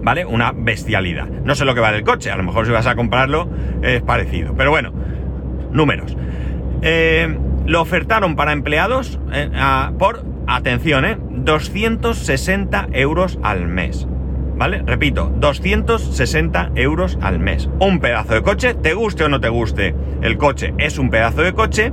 ¿Vale? 0.00 0.24
Una 0.24 0.52
bestialidad. 0.52 1.26
No 1.26 1.56
sé 1.56 1.64
lo 1.64 1.74
que 1.74 1.80
vale 1.80 1.98
el 1.98 2.04
coche, 2.04 2.30
a 2.30 2.36
lo 2.36 2.44
mejor 2.44 2.64
si 2.64 2.72
vas 2.72 2.86
a 2.86 2.94
comprarlo 2.94 3.50
es 3.82 4.00
parecido. 4.00 4.54
Pero 4.56 4.70
bueno, 4.70 4.92
números. 5.72 6.16
Eh, 6.82 7.36
lo 7.68 7.82
ofertaron 7.82 8.34
para 8.34 8.52
empleados 8.52 9.20
eh, 9.30 9.50
por, 9.98 10.24
atención, 10.46 11.04
eh, 11.04 11.18
260 11.30 12.88
euros 12.92 13.38
al 13.42 13.68
mes. 13.68 14.08
¿Vale? 14.56 14.82
Repito, 14.84 15.30
260 15.36 16.72
euros 16.74 17.18
al 17.20 17.38
mes. 17.38 17.68
Un 17.78 18.00
pedazo 18.00 18.34
de 18.34 18.42
coche, 18.42 18.74
te 18.74 18.94
guste 18.94 19.24
o 19.24 19.28
no 19.28 19.40
te 19.40 19.50
guste, 19.50 19.94
el 20.22 20.36
coche 20.38 20.74
es 20.78 20.98
un 20.98 21.10
pedazo 21.10 21.42
de 21.42 21.52
coche 21.52 21.92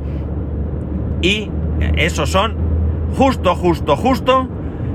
y 1.22 1.52
esos 1.98 2.30
son 2.30 2.56
justo, 3.16 3.54
justo, 3.54 3.96
justo 3.98 4.50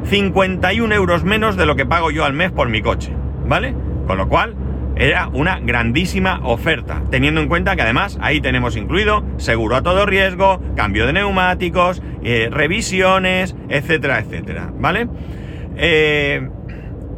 51 0.05 0.95
euros 0.95 1.23
menos 1.23 1.57
de 1.57 1.67
lo 1.67 1.77
que 1.77 1.87
pago 1.87 2.11
yo 2.11 2.25
al 2.25 2.33
mes 2.33 2.51
por 2.51 2.71
mi 2.71 2.81
coche. 2.81 3.15
¿Vale? 3.47 3.75
Con 4.07 4.17
lo 4.17 4.29
cual, 4.29 4.57
era 5.01 5.29
una 5.33 5.59
grandísima 5.59 6.41
oferta, 6.45 7.03
teniendo 7.11 7.41
en 7.41 7.49
cuenta 7.49 7.75
que 7.75 7.81
además 7.81 8.19
ahí 8.21 8.43
tenemos 8.43 8.77
incluido 8.77 9.25
seguro 9.39 9.77
a 9.77 9.83
todo 9.83 10.05
riesgo, 10.05 10.61
cambio 10.77 11.07
de 11.07 11.15
neumáticos, 11.15 12.03
eh, 12.23 12.51
revisiones, 12.53 13.57
etcétera, 13.71 14.19
etcétera, 14.19 14.71
¿vale? 14.79 15.09
Eh, 15.77 16.47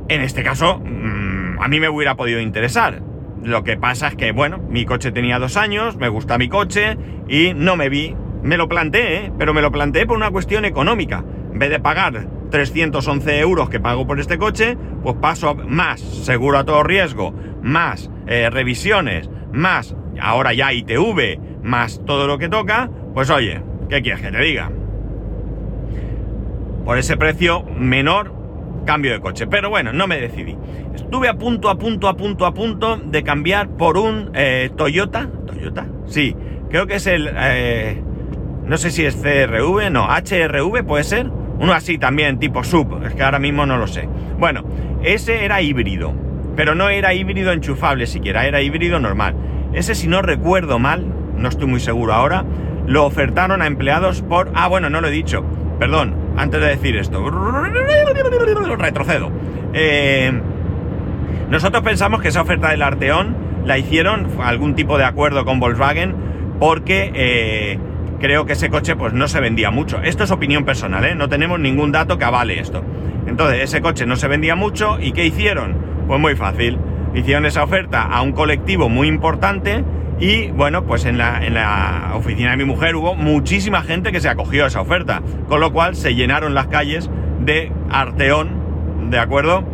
en 0.08 0.20
este 0.20 0.44
caso, 0.44 0.78
mm, 0.78 1.60
a 1.60 1.66
mí 1.66 1.80
me 1.80 1.88
hubiera 1.88 2.14
podido 2.14 2.40
interesar. 2.40 3.02
Lo 3.42 3.64
que 3.64 3.76
pasa 3.76 4.06
es 4.06 4.14
que, 4.14 4.30
bueno, 4.30 4.58
mi 4.58 4.84
coche 4.84 5.10
tenía 5.10 5.40
dos 5.40 5.56
años, 5.56 5.96
me 5.96 6.08
gusta 6.08 6.38
mi 6.38 6.48
coche 6.48 6.96
y 7.28 7.52
no 7.52 7.74
me 7.74 7.88
vi. 7.88 8.14
Me 8.44 8.56
lo 8.56 8.68
planteé, 8.68 9.32
pero 9.38 9.54
me 9.54 9.62
lo 9.62 9.72
planteé 9.72 10.06
por 10.06 10.16
una 10.16 10.30
cuestión 10.30 10.64
económica. 10.64 11.24
En 11.52 11.58
vez 11.58 11.70
de 11.70 11.80
pagar 11.80 12.28
311 12.52 13.40
euros 13.40 13.68
que 13.68 13.80
pago 13.80 14.06
por 14.06 14.20
este 14.20 14.38
coche, 14.38 14.76
pues 15.02 15.16
paso 15.16 15.56
más 15.56 16.00
seguro 16.00 16.58
a 16.58 16.64
todo 16.64 16.84
riesgo, 16.84 17.34
más 17.62 18.10
eh, 18.28 18.48
revisiones, 18.50 19.28
más 19.52 19.96
ahora 20.20 20.52
ya 20.52 20.72
ITV, 20.72 21.62
más 21.62 22.00
todo 22.06 22.28
lo 22.28 22.38
que 22.38 22.48
toca, 22.48 22.88
pues 23.14 23.30
oye, 23.30 23.62
¿qué 23.88 24.02
quieres 24.02 24.22
que 24.22 24.30
te 24.30 24.38
diga? 24.38 24.70
Por 26.84 26.98
ese 26.98 27.16
precio 27.16 27.64
menor, 27.76 28.32
cambio 28.84 29.12
de 29.12 29.20
coche. 29.20 29.46
Pero 29.46 29.70
bueno, 29.70 29.92
no 29.92 30.06
me 30.06 30.20
decidí. 30.20 30.56
Estuve 30.94 31.28
a 31.28 31.34
punto, 31.34 31.70
a 31.70 31.78
punto, 31.78 32.08
a 32.08 32.16
punto, 32.16 32.44
a 32.44 32.52
punto 32.52 32.96
de 32.96 33.22
cambiar 33.22 33.68
por 33.70 33.96
un 33.96 34.30
eh, 34.34 34.70
Toyota. 34.76 35.28
¿Toyota? 35.46 35.86
Sí, 36.06 36.36
creo 36.68 36.86
que 36.86 36.96
es 36.96 37.06
el... 37.06 37.30
Eh, 37.34 38.02
no 38.66 38.76
sé 38.78 38.90
si 38.90 39.04
es 39.04 39.16
CRV, 39.16 39.90
no, 39.90 40.06
HRV 40.06 40.84
puede 40.84 41.04
ser 41.04 41.30
uno 41.62 41.74
así 41.74 41.96
también, 41.96 42.40
tipo 42.40 42.64
sub, 42.64 43.04
es 43.06 43.14
que 43.14 43.22
ahora 43.22 43.38
mismo 43.38 43.64
no 43.66 43.78
lo 43.78 43.86
sé. 43.86 44.08
Bueno, 44.36 44.64
ese 45.04 45.44
era 45.44 45.62
híbrido, 45.62 46.12
pero 46.56 46.74
no 46.74 46.88
era 46.88 47.14
híbrido 47.14 47.52
enchufable 47.52 48.08
siquiera, 48.08 48.46
era 48.46 48.60
híbrido 48.60 48.98
normal. 48.98 49.36
Ese, 49.72 49.94
si 49.94 50.08
no 50.08 50.22
recuerdo 50.22 50.80
mal, 50.80 51.06
no 51.36 51.48
estoy 51.48 51.68
muy 51.68 51.78
seguro 51.78 52.14
ahora, 52.14 52.44
lo 52.88 53.06
ofertaron 53.06 53.62
a 53.62 53.68
empleados 53.68 54.22
por... 54.22 54.50
Ah, 54.56 54.66
bueno, 54.66 54.90
no 54.90 55.00
lo 55.00 55.06
he 55.06 55.12
dicho. 55.12 55.44
Perdón, 55.78 56.16
antes 56.36 56.60
de 56.60 56.66
decir 56.66 56.96
esto. 56.96 57.30
Retrocedo. 58.76 59.30
Eh, 59.72 60.32
nosotros 61.48 61.84
pensamos 61.84 62.20
que 62.20 62.28
esa 62.28 62.42
oferta 62.42 62.70
del 62.70 62.82
Arteón 62.82 63.36
la 63.64 63.78
hicieron 63.78 64.26
algún 64.42 64.74
tipo 64.74 64.98
de 64.98 65.04
acuerdo 65.04 65.44
con 65.44 65.60
Volkswagen 65.60 66.16
porque... 66.58 67.12
Eh, 67.14 67.78
creo 68.22 68.46
que 68.46 68.52
ese 68.54 68.70
coche 68.70 68.94
pues 68.96 69.12
no 69.12 69.26
se 69.28 69.40
vendía 69.40 69.70
mucho. 69.70 70.00
Esto 70.00 70.24
es 70.24 70.30
opinión 70.30 70.64
personal, 70.64 71.04
¿eh? 71.04 71.14
No 71.14 71.28
tenemos 71.28 71.58
ningún 71.58 71.90
dato 71.90 72.16
que 72.16 72.24
avale 72.24 72.60
esto. 72.60 72.82
Entonces, 73.26 73.62
ese 73.62 73.82
coche 73.82 74.06
no 74.06 74.16
se 74.16 74.28
vendía 74.28 74.54
mucho 74.54 74.98
y 75.00 75.12
¿qué 75.12 75.26
hicieron? 75.26 75.76
Pues 76.06 76.20
muy 76.20 76.36
fácil. 76.36 76.78
Hicieron 77.14 77.44
esa 77.44 77.64
oferta 77.64 78.04
a 78.04 78.22
un 78.22 78.32
colectivo 78.32 78.88
muy 78.88 79.08
importante 79.08 79.84
y 80.20 80.48
bueno, 80.52 80.84
pues 80.84 81.04
en 81.04 81.18
la, 81.18 81.44
en 81.44 81.54
la 81.54 82.12
oficina 82.14 82.52
de 82.52 82.58
mi 82.58 82.64
mujer 82.64 82.94
hubo 82.94 83.16
muchísima 83.16 83.82
gente 83.82 84.12
que 84.12 84.20
se 84.20 84.28
acogió 84.28 84.64
a 84.64 84.68
esa 84.68 84.80
oferta, 84.80 85.20
con 85.48 85.60
lo 85.60 85.72
cual 85.72 85.96
se 85.96 86.14
llenaron 86.14 86.54
las 86.54 86.68
calles 86.68 87.10
de 87.40 87.72
Arteón, 87.90 89.10
¿de 89.10 89.18
acuerdo? 89.18 89.64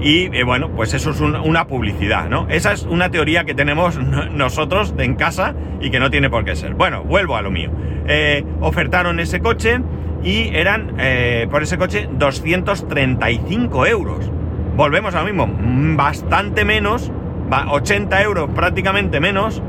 Y 0.00 0.34
eh, 0.34 0.44
bueno, 0.44 0.70
pues 0.70 0.94
eso 0.94 1.10
es 1.10 1.20
una 1.20 1.66
publicidad, 1.66 2.28
¿no? 2.28 2.46
Esa 2.48 2.72
es 2.72 2.84
una 2.84 3.10
teoría 3.10 3.44
que 3.44 3.54
tenemos 3.54 3.98
nosotros 4.32 4.94
en 4.96 5.14
casa 5.14 5.54
y 5.80 5.90
que 5.90 6.00
no 6.00 6.10
tiene 6.10 6.30
por 6.30 6.44
qué 6.44 6.56
ser. 6.56 6.74
Bueno, 6.74 7.04
vuelvo 7.04 7.36
a 7.36 7.42
lo 7.42 7.50
mío. 7.50 7.70
Eh, 8.06 8.44
ofertaron 8.60 9.20
ese 9.20 9.40
coche 9.40 9.80
y 10.24 10.48
eran 10.54 10.94
eh, 10.98 11.46
por 11.50 11.62
ese 11.62 11.76
coche 11.76 12.08
235 12.12 13.86
euros. 13.86 14.30
Volvemos 14.76 15.14
a 15.14 15.20
lo 15.20 15.26
mismo, 15.26 15.48
bastante 15.96 16.64
menos, 16.64 17.12
80 17.50 18.22
euros 18.22 18.50
prácticamente 18.54 19.20
menos 19.20 19.62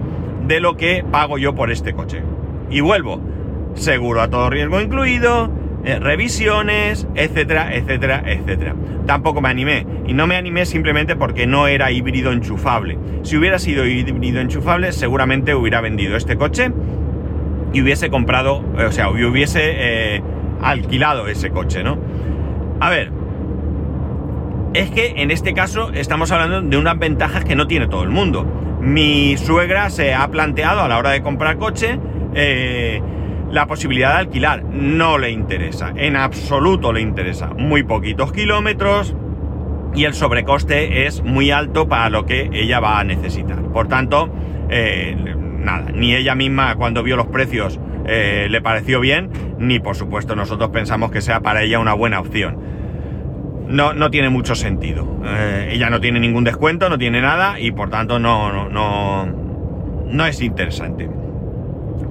de 0.47 0.59
lo 0.61 0.77
que 0.77 1.03
pago 1.09 1.37
yo 1.37 1.55
por 1.55 1.71
este 1.71 1.93
coche. 1.93 2.23
Y 2.69 2.79
vuelvo, 2.79 3.19
seguro 3.73 4.21
a 4.21 4.29
todo 4.29 4.49
riesgo 4.49 4.79
incluido, 4.79 5.51
eh, 5.83 5.99
revisiones, 5.99 7.07
etcétera, 7.15 7.75
etcétera, 7.75 8.23
etcétera. 8.25 8.75
Tampoco 9.07 9.41
me 9.41 9.49
animé. 9.49 9.85
Y 10.05 10.13
no 10.13 10.27
me 10.27 10.35
animé 10.35 10.65
simplemente 10.65 11.15
porque 11.15 11.47
no 11.47 11.67
era 11.67 11.91
híbrido 11.91 12.31
enchufable. 12.31 12.97
Si 13.23 13.37
hubiera 13.37 13.57
sido 13.57 13.85
híbrido 13.85 14.41
enchufable, 14.41 14.91
seguramente 14.91 15.55
hubiera 15.55 15.81
vendido 15.81 16.15
este 16.15 16.37
coche 16.37 16.71
y 17.73 17.81
hubiese 17.81 18.09
comprado, 18.09 18.63
eh, 18.77 18.85
o 18.85 18.91
sea, 18.91 19.09
hubiese 19.09 19.61
eh, 19.63 20.23
alquilado 20.61 21.27
ese 21.27 21.49
coche, 21.49 21.83
¿no? 21.83 21.97
A 22.79 22.89
ver, 22.89 23.11
es 24.73 24.91
que 24.91 25.15
en 25.17 25.31
este 25.31 25.53
caso 25.53 25.91
estamos 25.93 26.31
hablando 26.31 26.61
de 26.61 26.77
unas 26.77 26.97
ventajas 26.99 27.43
que 27.43 27.55
no 27.55 27.67
tiene 27.67 27.87
todo 27.87 28.03
el 28.03 28.09
mundo. 28.09 28.45
Mi 28.81 29.35
suegra 29.37 29.89
se 29.89 30.13
ha 30.13 30.27
planteado 30.29 30.81
a 30.81 30.87
la 30.87 30.97
hora 30.97 31.11
de 31.11 31.21
comprar 31.21 31.57
coche, 31.57 31.99
la 33.51 33.67
posibilidad 33.67 34.13
de 34.13 34.19
alquilar 34.19 34.63
no 34.63 35.17
le 35.17 35.31
interesa, 35.31 35.93
en 35.95 36.15
absoluto 36.15 36.93
le 36.93 37.01
interesa. 37.01 37.47
Muy 37.47 37.83
poquitos 37.83 38.31
kilómetros 38.31 39.15
y 39.93 40.05
el 40.05 40.13
sobrecoste 40.13 41.05
es 41.05 41.21
muy 41.21 41.51
alto 41.51 41.87
para 41.87 42.09
lo 42.09 42.25
que 42.25 42.49
ella 42.53 42.79
va 42.79 42.99
a 42.99 43.03
necesitar. 43.03 43.61
Por 43.61 43.87
tanto, 43.87 44.29
eh, 44.69 45.15
nada, 45.59 45.91
ni 45.93 46.15
ella 46.15 46.33
misma 46.35 46.75
cuando 46.75 47.03
vio 47.03 47.17
los 47.17 47.27
precios 47.27 47.79
eh, 48.05 48.47
le 48.49 48.61
pareció 48.61 48.99
bien, 48.99 49.29
ni 49.59 49.79
por 49.79 49.95
supuesto 49.95 50.35
nosotros 50.35 50.69
pensamos 50.71 51.11
que 51.11 51.21
sea 51.21 51.41
para 51.41 51.61
ella 51.63 51.79
una 51.79 51.93
buena 51.93 52.19
opción. 52.19 52.57
No, 53.67 53.93
no 53.93 54.11
tiene 54.11 54.29
mucho 54.29 54.55
sentido. 54.55 55.21
Eh, 55.25 55.71
ella 55.73 55.89
no 55.89 56.01
tiene 56.01 56.19
ningún 56.19 56.43
descuento, 56.43 56.89
no 56.89 56.97
tiene 56.97 57.21
nada 57.21 57.59
y 57.59 57.71
por 57.71 57.89
tanto 57.89 58.19
no, 58.19 58.51
no, 58.51 58.69
no, 58.69 59.25
no 60.07 60.25
es 60.25 60.41
interesante. 60.41 61.09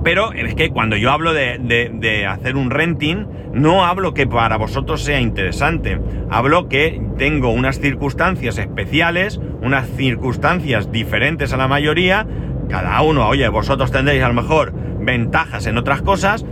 Pero 0.03 0.33
es 0.33 0.55
que 0.55 0.71
cuando 0.71 0.97
yo 0.97 1.11
hablo 1.11 1.33
de, 1.33 2.27
hacer 2.27 2.57
un 2.57 2.71
renting, 2.71 3.27
no 3.53 3.85
hablo 3.85 4.15
que 4.15 4.27
para 4.27 4.57
vosotros 4.57 5.03
sea 5.03 5.21
interesante. 5.21 6.01
Hablo 6.31 6.69
que 6.69 7.03
tengo 7.19 7.51
unas 7.51 7.81
circunstancias 7.81 8.59
especiales, 8.59 9.41
unas 9.61 9.89
circunstancias 9.91 10.91
diferentes 10.91 11.53
a 11.53 11.57
la 11.57 11.69
mayoría. 11.69 12.27
Cada 12.69 13.03
uno, 13.03 13.29
oye, 13.29 13.49
vosotros 13.49 13.91
tendréis 13.91 14.23
a 14.23 14.29
lo 14.29 14.35
mejor 14.35 14.73
ventajas 15.01 15.67
en 15.67 15.77
otras 15.77 16.03
cosas. 16.03 16.47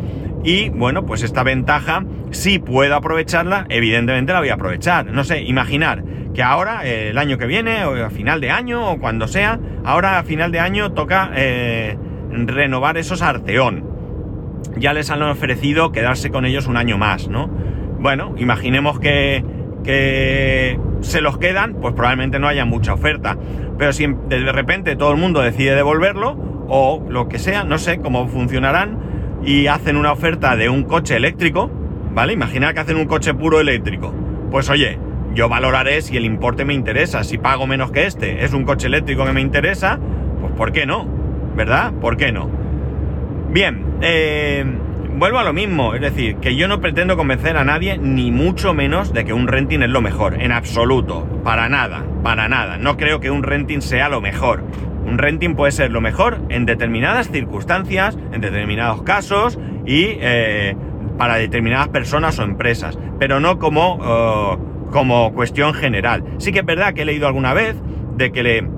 Y 0.44 0.68
bueno, 0.68 1.04
pues 1.04 1.22
esta 1.22 1.42
ventaja, 1.42 2.04
si 2.30 2.58
puedo 2.58 2.94
aprovecharla, 2.94 3.66
evidentemente 3.70 4.32
la 4.32 4.40
voy 4.40 4.50
a 4.50 4.54
aprovechar. 4.54 5.06
No 5.06 5.24
sé, 5.24 5.42
imaginar 5.42 6.04
que 6.34 6.42
ahora, 6.42 6.86
el 6.86 7.18
año 7.18 7.38
que 7.38 7.46
viene, 7.46 7.84
o 7.84 8.04
a 8.04 8.10
final 8.10 8.40
de 8.40 8.50
año, 8.50 8.92
o 8.92 8.98
cuando 8.98 9.26
sea, 9.26 9.58
ahora 9.84 10.18
a 10.18 10.24
final 10.24 10.52
de 10.52 10.60
año 10.60 10.92
toca... 10.92 11.30
Eh, 11.34 11.96
renovar 12.30 12.98
esos 12.98 13.22
Arteón. 13.22 13.84
Ya 14.76 14.92
les 14.92 15.10
han 15.10 15.22
ofrecido 15.22 15.92
quedarse 15.92 16.30
con 16.30 16.44
ellos 16.44 16.66
un 16.66 16.76
año 16.76 16.98
más, 16.98 17.28
¿no? 17.28 17.48
Bueno, 17.98 18.34
imaginemos 18.36 19.00
que, 19.00 19.44
que 19.84 20.78
se 21.00 21.20
los 21.20 21.38
quedan, 21.38 21.74
pues 21.74 21.94
probablemente 21.94 22.38
no 22.38 22.48
haya 22.48 22.64
mucha 22.64 22.94
oferta. 22.94 23.36
Pero 23.78 23.92
si 23.92 24.06
de 24.28 24.52
repente 24.52 24.96
todo 24.96 25.12
el 25.12 25.18
mundo 25.18 25.40
decide 25.40 25.74
devolverlo, 25.74 26.36
o 26.68 27.04
lo 27.08 27.28
que 27.28 27.38
sea, 27.38 27.64
no 27.64 27.78
sé 27.78 27.98
cómo 27.98 28.28
funcionarán, 28.28 28.98
y 29.44 29.66
hacen 29.68 29.96
una 29.96 30.12
oferta 30.12 30.56
de 30.56 30.68
un 30.68 30.84
coche 30.84 31.16
eléctrico, 31.16 31.70
¿vale? 32.12 32.32
Imaginar 32.32 32.74
que 32.74 32.80
hacen 32.80 32.96
un 32.96 33.06
coche 33.06 33.34
puro 33.34 33.60
eléctrico. 33.60 34.12
Pues 34.50 34.68
oye, 34.68 34.98
yo 35.34 35.48
valoraré 35.48 36.02
si 36.02 36.16
el 36.16 36.24
importe 36.24 36.64
me 36.64 36.74
interesa. 36.74 37.24
Si 37.24 37.38
pago 37.38 37.66
menos 37.66 37.90
que 37.90 38.06
este, 38.06 38.44
es 38.44 38.52
un 38.52 38.64
coche 38.64 38.88
eléctrico 38.88 39.24
que 39.24 39.32
me 39.32 39.40
interesa, 39.40 39.98
pues 40.40 40.52
¿por 40.52 40.72
qué 40.72 40.86
no? 40.86 41.06
¿Verdad? 41.58 41.92
¿Por 42.00 42.16
qué 42.16 42.30
no? 42.32 42.48
Bien, 43.50 43.84
eh, 44.00 44.64
vuelvo 45.16 45.40
a 45.40 45.44
lo 45.44 45.52
mismo, 45.52 45.92
es 45.94 46.00
decir, 46.00 46.36
que 46.36 46.54
yo 46.54 46.68
no 46.68 46.80
pretendo 46.80 47.16
convencer 47.16 47.56
a 47.56 47.64
nadie, 47.64 47.98
ni 47.98 48.30
mucho 48.30 48.74
menos 48.74 49.12
de 49.12 49.24
que 49.24 49.32
un 49.32 49.48
renting 49.48 49.82
es 49.82 49.90
lo 49.90 50.00
mejor, 50.00 50.40
en 50.40 50.52
absoluto, 50.52 51.26
para 51.42 51.68
nada, 51.68 52.04
para 52.22 52.48
nada. 52.48 52.78
No 52.78 52.96
creo 52.96 53.18
que 53.18 53.32
un 53.32 53.42
renting 53.42 53.82
sea 53.82 54.08
lo 54.08 54.20
mejor. 54.20 54.62
Un 55.04 55.18
renting 55.18 55.56
puede 55.56 55.72
ser 55.72 55.90
lo 55.90 56.00
mejor 56.00 56.38
en 56.48 56.64
determinadas 56.64 57.28
circunstancias, 57.28 58.16
en 58.32 58.40
determinados 58.40 59.02
casos 59.02 59.58
y 59.84 60.16
eh, 60.20 60.76
para 61.18 61.36
determinadas 61.36 61.88
personas 61.88 62.38
o 62.38 62.44
empresas, 62.44 62.96
pero 63.18 63.40
no 63.40 63.58
como, 63.58 63.98
oh, 64.00 64.58
como 64.92 65.34
cuestión 65.34 65.74
general. 65.74 66.22
Sí 66.38 66.52
que 66.52 66.60
es 66.60 66.66
verdad 66.66 66.94
que 66.94 67.02
he 67.02 67.04
leído 67.04 67.26
alguna 67.26 67.52
vez 67.52 67.74
de 68.16 68.30
que 68.30 68.42
le 68.44 68.77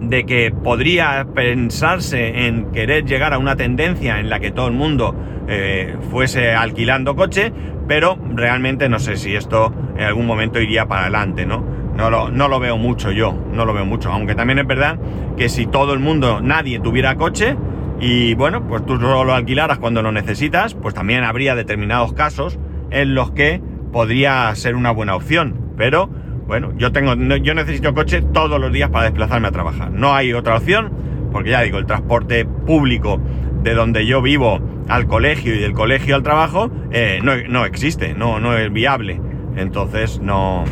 de 0.00 0.24
que 0.24 0.50
podría 0.50 1.26
pensarse 1.34 2.46
en 2.46 2.72
querer 2.72 3.04
llegar 3.04 3.32
a 3.34 3.38
una 3.38 3.56
tendencia 3.56 4.18
en 4.18 4.30
la 4.30 4.40
que 4.40 4.50
todo 4.50 4.68
el 4.68 4.74
mundo 4.74 5.14
eh, 5.48 5.96
fuese 6.10 6.54
alquilando 6.54 7.14
coche, 7.16 7.52
pero 7.86 8.18
realmente 8.34 8.88
no 8.88 8.98
sé 8.98 9.16
si 9.16 9.34
esto 9.34 9.72
en 9.96 10.04
algún 10.04 10.26
momento 10.26 10.60
iría 10.60 10.86
para 10.86 11.02
adelante, 11.02 11.46
¿no? 11.46 11.64
No 11.96 12.08
lo, 12.08 12.30
no 12.30 12.48
lo 12.48 12.60
veo 12.60 12.78
mucho 12.78 13.10
yo, 13.10 13.36
no 13.52 13.64
lo 13.64 13.74
veo 13.74 13.84
mucho, 13.84 14.10
aunque 14.10 14.34
también 14.34 14.58
es 14.58 14.66
verdad 14.66 14.98
que 15.36 15.48
si 15.48 15.66
todo 15.66 15.92
el 15.92 16.00
mundo, 16.00 16.40
nadie 16.40 16.80
tuviera 16.80 17.16
coche, 17.16 17.56
y 18.00 18.32
bueno, 18.34 18.66
pues 18.66 18.84
tú 18.86 18.98
solo 18.98 19.24
lo 19.24 19.34
alquilaras 19.34 19.78
cuando 19.78 20.00
lo 20.00 20.10
necesitas, 20.10 20.74
pues 20.74 20.94
también 20.94 21.22
habría 21.22 21.54
determinados 21.54 22.14
casos 22.14 22.58
en 22.90 23.14
los 23.14 23.30
que 23.32 23.60
podría 23.92 24.54
ser 24.54 24.74
una 24.74 24.90
buena 24.90 25.14
opción. 25.14 25.72
Pero 25.76 26.08
bueno, 26.50 26.72
yo 26.76 26.90
tengo, 26.90 27.14
yo 27.36 27.54
necesito 27.54 27.94
coche 27.94 28.22
todos 28.22 28.60
los 28.60 28.72
días 28.72 28.90
para 28.90 29.04
desplazarme 29.04 29.46
a 29.46 29.52
trabajar. 29.52 29.92
No 29.92 30.14
hay 30.16 30.32
otra 30.32 30.56
opción, 30.56 30.90
porque 31.30 31.50
ya 31.50 31.60
digo, 31.60 31.78
el 31.78 31.86
transporte 31.86 32.44
público 32.44 33.20
de 33.62 33.72
donde 33.72 34.04
yo 34.04 34.20
vivo 34.20 34.58
al 34.88 35.06
colegio 35.06 35.54
y 35.54 35.60
del 35.60 35.74
colegio 35.74 36.16
al 36.16 36.24
trabajo 36.24 36.68
eh, 36.90 37.20
no, 37.22 37.36
no, 37.48 37.64
existe, 37.66 38.14
no, 38.14 38.40
no 38.40 38.58
es 38.58 38.72
viable. 38.72 39.20
Entonces 39.54 40.18
no. 40.20 40.64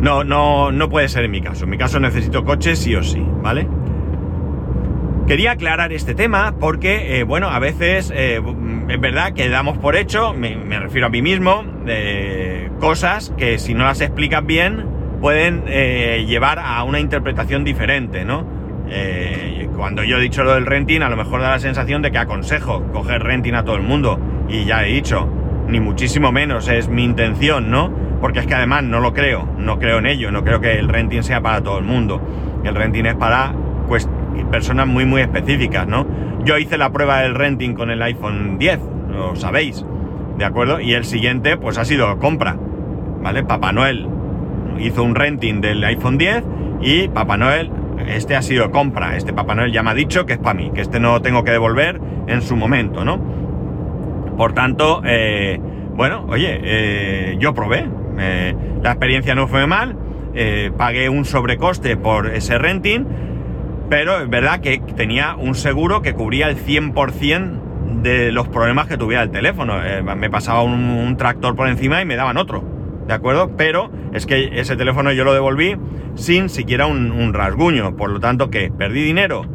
No, 0.00 0.22
no, 0.22 0.70
no 0.70 0.90
puede 0.90 1.08
ser 1.08 1.24
en 1.24 1.30
mi 1.30 1.40
caso. 1.40 1.64
En 1.64 1.70
mi 1.70 1.78
caso 1.78 1.98
necesito 1.98 2.44
coche 2.44 2.76
sí 2.76 2.94
o 2.94 3.02
sí, 3.02 3.24
¿vale? 3.42 3.66
Quería 5.28 5.50
aclarar 5.50 5.92
este 5.92 6.14
tema 6.14 6.54
porque, 6.58 7.20
eh, 7.20 7.22
bueno, 7.22 7.50
a 7.50 7.58
veces 7.58 8.10
eh, 8.16 8.40
es 8.88 8.98
verdad 8.98 9.34
que 9.34 9.50
damos 9.50 9.76
por 9.76 9.94
hecho, 9.94 10.32
me, 10.32 10.56
refiero 10.80 11.08
a 11.08 11.10
mí 11.10 11.20
mismo, 11.20 11.64
de 11.84 12.70
cosas 12.80 13.34
que 13.36 13.58
si 13.58 13.74
no 13.74 13.84
las 13.84 14.00
explicas 14.00 14.46
bien 14.46 14.86
pueden 15.20 15.64
eh, 15.66 16.24
llevar 16.26 16.58
a 16.58 16.82
una 16.84 16.98
interpretación 16.98 17.62
diferente, 17.62 18.24
¿no? 18.24 18.56
cuando 19.76 20.02
yo 20.02 20.16
he 20.16 20.20
dicho 20.22 20.44
lo 20.44 20.54
del 20.54 20.64
renting, 20.64 21.02
a 21.02 21.10
lo 21.10 21.16
mejor 21.18 21.42
da 21.42 21.50
la 21.50 21.58
sensación 21.58 22.00
de 22.00 22.10
que 22.10 22.16
aconsejo 22.16 22.90
coger 22.90 23.22
renting 23.22 23.54
a 23.54 23.64
todo 23.64 23.76
el 23.76 23.82
mundo. 23.82 24.18
Y 24.48 24.64
ya 24.64 24.82
he 24.82 24.92
dicho, 24.94 25.28
ni 25.68 25.78
muchísimo 25.78 26.32
menos 26.32 26.68
es 26.68 26.88
mi 26.88 27.04
intención, 27.04 27.70
¿no? 27.70 27.92
Porque 28.22 28.40
es 28.40 28.46
que 28.46 28.54
además 28.54 28.82
no 28.84 28.98
lo 29.00 29.12
creo, 29.12 29.46
no 29.58 29.78
creo 29.78 29.98
en 29.98 30.06
ello, 30.06 30.32
no 30.32 30.42
creo 30.42 30.62
que 30.62 30.78
el 30.78 30.88
renting 30.88 31.22
sea 31.22 31.42
para 31.42 31.62
todo 31.62 31.78
el 31.78 31.84
mundo. 31.84 32.20
El 32.64 32.74
renting 32.74 33.04
es 33.04 33.14
para 33.14 33.52
pues, 33.88 34.08
personas 34.44 34.86
muy 34.86 35.04
muy 35.04 35.20
específicas, 35.20 35.86
¿no? 35.86 36.06
Yo 36.44 36.58
hice 36.58 36.78
la 36.78 36.90
prueba 36.90 37.20
del 37.20 37.34
renting 37.34 37.74
con 37.74 37.90
el 37.90 38.00
iPhone 38.02 38.58
10, 38.58 38.80
lo 39.10 39.36
sabéis, 39.36 39.84
¿de 40.38 40.44
acuerdo? 40.44 40.80
Y 40.80 40.94
el 40.94 41.04
siguiente 41.04 41.56
pues 41.56 41.78
ha 41.78 41.84
sido 41.84 42.18
compra, 42.18 42.56
¿vale? 43.22 43.42
Papá 43.44 43.72
Noel 43.72 44.08
hizo 44.80 45.02
un 45.02 45.14
renting 45.14 45.60
del 45.60 45.82
iPhone 45.84 46.18
10 46.18 46.44
y 46.80 47.08
Papá 47.08 47.36
Noel, 47.36 47.70
este 48.06 48.36
ha 48.36 48.42
sido 48.42 48.70
compra, 48.70 49.16
este 49.16 49.32
Papá 49.32 49.54
Noel 49.54 49.72
ya 49.72 49.82
me 49.82 49.90
ha 49.90 49.94
dicho 49.94 50.26
que 50.26 50.34
es 50.34 50.38
para 50.38 50.54
mí, 50.54 50.70
que 50.74 50.80
este 50.80 51.00
no 51.00 51.20
tengo 51.20 51.44
que 51.44 51.50
devolver 51.50 52.00
en 52.26 52.42
su 52.42 52.56
momento, 52.56 53.04
¿no? 53.04 53.18
Por 54.36 54.52
tanto, 54.52 55.02
eh, 55.04 55.60
bueno, 55.96 56.24
oye, 56.28 56.60
eh, 56.62 57.36
yo 57.40 57.54
probé, 57.54 57.86
eh, 58.18 58.54
la 58.82 58.90
experiencia 58.90 59.34
no 59.34 59.48
fue 59.48 59.66
mal, 59.66 59.96
pagué 60.76 61.08
un 61.08 61.24
sobrecoste 61.24 61.96
por 61.96 62.28
ese 62.28 62.58
renting, 62.58 63.04
pero 63.88 64.20
es 64.20 64.28
verdad 64.28 64.60
que 64.60 64.78
tenía 64.96 65.34
un 65.36 65.54
seguro 65.54 66.02
que 66.02 66.14
cubría 66.14 66.48
el 66.48 66.56
100% 66.56 68.02
de 68.02 68.32
los 68.32 68.48
problemas 68.48 68.86
que 68.86 68.96
tuviera 68.96 69.22
el 69.22 69.30
teléfono. 69.30 69.82
Eh, 69.84 70.02
me 70.02 70.30
pasaba 70.30 70.62
un, 70.62 71.16
tractor 71.16 71.56
por 71.56 71.68
encima 71.68 72.00
y 72.00 72.04
me 72.04 72.16
daban 72.16 72.36
otro, 72.36 72.64
¿de 73.06 73.14
acuerdo? 73.14 73.56
Pero 73.56 73.90
es 74.12 74.26
que 74.26 74.60
ese 74.60 74.76
teléfono 74.76 75.12
yo 75.12 75.24
lo 75.24 75.32
devolví 75.32 75.76
sin 76.14 76.48
siquiera 76.48 76.86
un, 76.86 77.32
rasguño, 77.32 77.96
por 77.96 78.10
lo 78.10 78.20
tanto 78.20 78.50
que 78.50 78.70
perdí 78.70 79.02
dinero. 79.02 79.46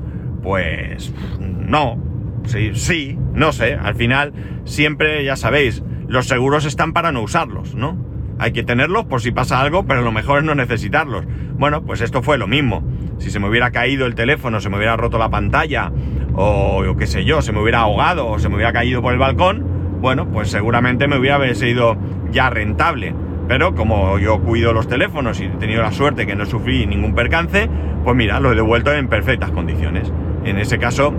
Pues 0.42 1.14
no, 1.40 1.98
sí, 2.46 2.72
sí, 2.74 3.18
no 3.34 3.54
sé, 3.54 3.76
al 3.76 3.96
final 3.96 4.34
siempre 4.66 5.24
ya 5.24 5.36
sabéis, 5.36 5.84
los 6.08 6.28
seguros 6.28 6.66
están 6.66 6.92
para 6.92 7.12
no 7.12 7.22
usarlos, 7.22 7.76
¿no? 7.76 7.98
Hay 8.40 8.52
que 8.52 8.64
tenerlos 8.64 9.06
por 9.06 9.22
si 9.22 9.32
pasa 9.32 9.62
algo, 9.62 9.86
pero 9.86 10.02
lo 10.02 10.12
mejor 10.12 10.40
es 10.40 10.44
no 10.44 10.56
necesitarlos. 10.56 11.24
Bueno, 11.54 11.84
pues 11.84 12.02
esto 12.02 12.22
fue 12.22 12.38
lo 12.38 12.48
mismo. 12.48 12.84
Si 13.24 13.32
se 13.32 13.40
me 13.40 13.48
hubiera 13.48 13.72
caído 13.72 14.06
el 14.06 14.16
teléfono, 14.16 14.60
se 14.60 14.70
me 14.70 14.76
hubiera 14.76 14.98
roto 14.98 15.18
la 15.18 15.30
pantalla, 15.30 15.94
o, 16.34 16.84
qué 17.00 17.08
sé 17.08 17.24
yo, 17.24 17.42
se 17.42 17.54
me 17.54 17.62
hubiera 17.62 17.80
ahogado, 17.80 18.28
o 18.28 18.38
se 18.38 18.50
me 18.50 18.56
hubiera 18.56 18.74
caído 18.74 19.02
por 19.02 19.14
el 19.14 19.20
balcón, 19.20 19.64
bueno, 20.02 20.28
pues 20.28 20.52
seguramente 20.52 21.08
me 21.08 21.18
hubiera 21.18 21.56
sido 21.56 21.96
ya 22.32 22.50
rentable. 22.50 23.16
Pero 23.48 23.76
como 23.76 24.20
yo 24.20 24.42
cuido 24.42 24.74
los 24.74 24.90
teléfonos 24.90 25.40
y 25.40 25.46
he 25.46 25.50
tenido 25.52 25.82
la 25.82 25.94
suerte 25.94 26.28
que 26.28 26.36
no 26.36 26.46
sufrí 26.46 26.86
ningún 26.86 27.16
percance, 27.16 27.70
pues 28.04 28.14
mira, 28.14 28.42
lo 28.42 28.52
he 28.52 28.56
devuelto 28.56 28.92
en 28.92 29.08
perfectas 29.08 29.52
condiciones. 29.52 30.12
En 30.44 30.58
ese 30.58 30.78
caso, 30.78 31.14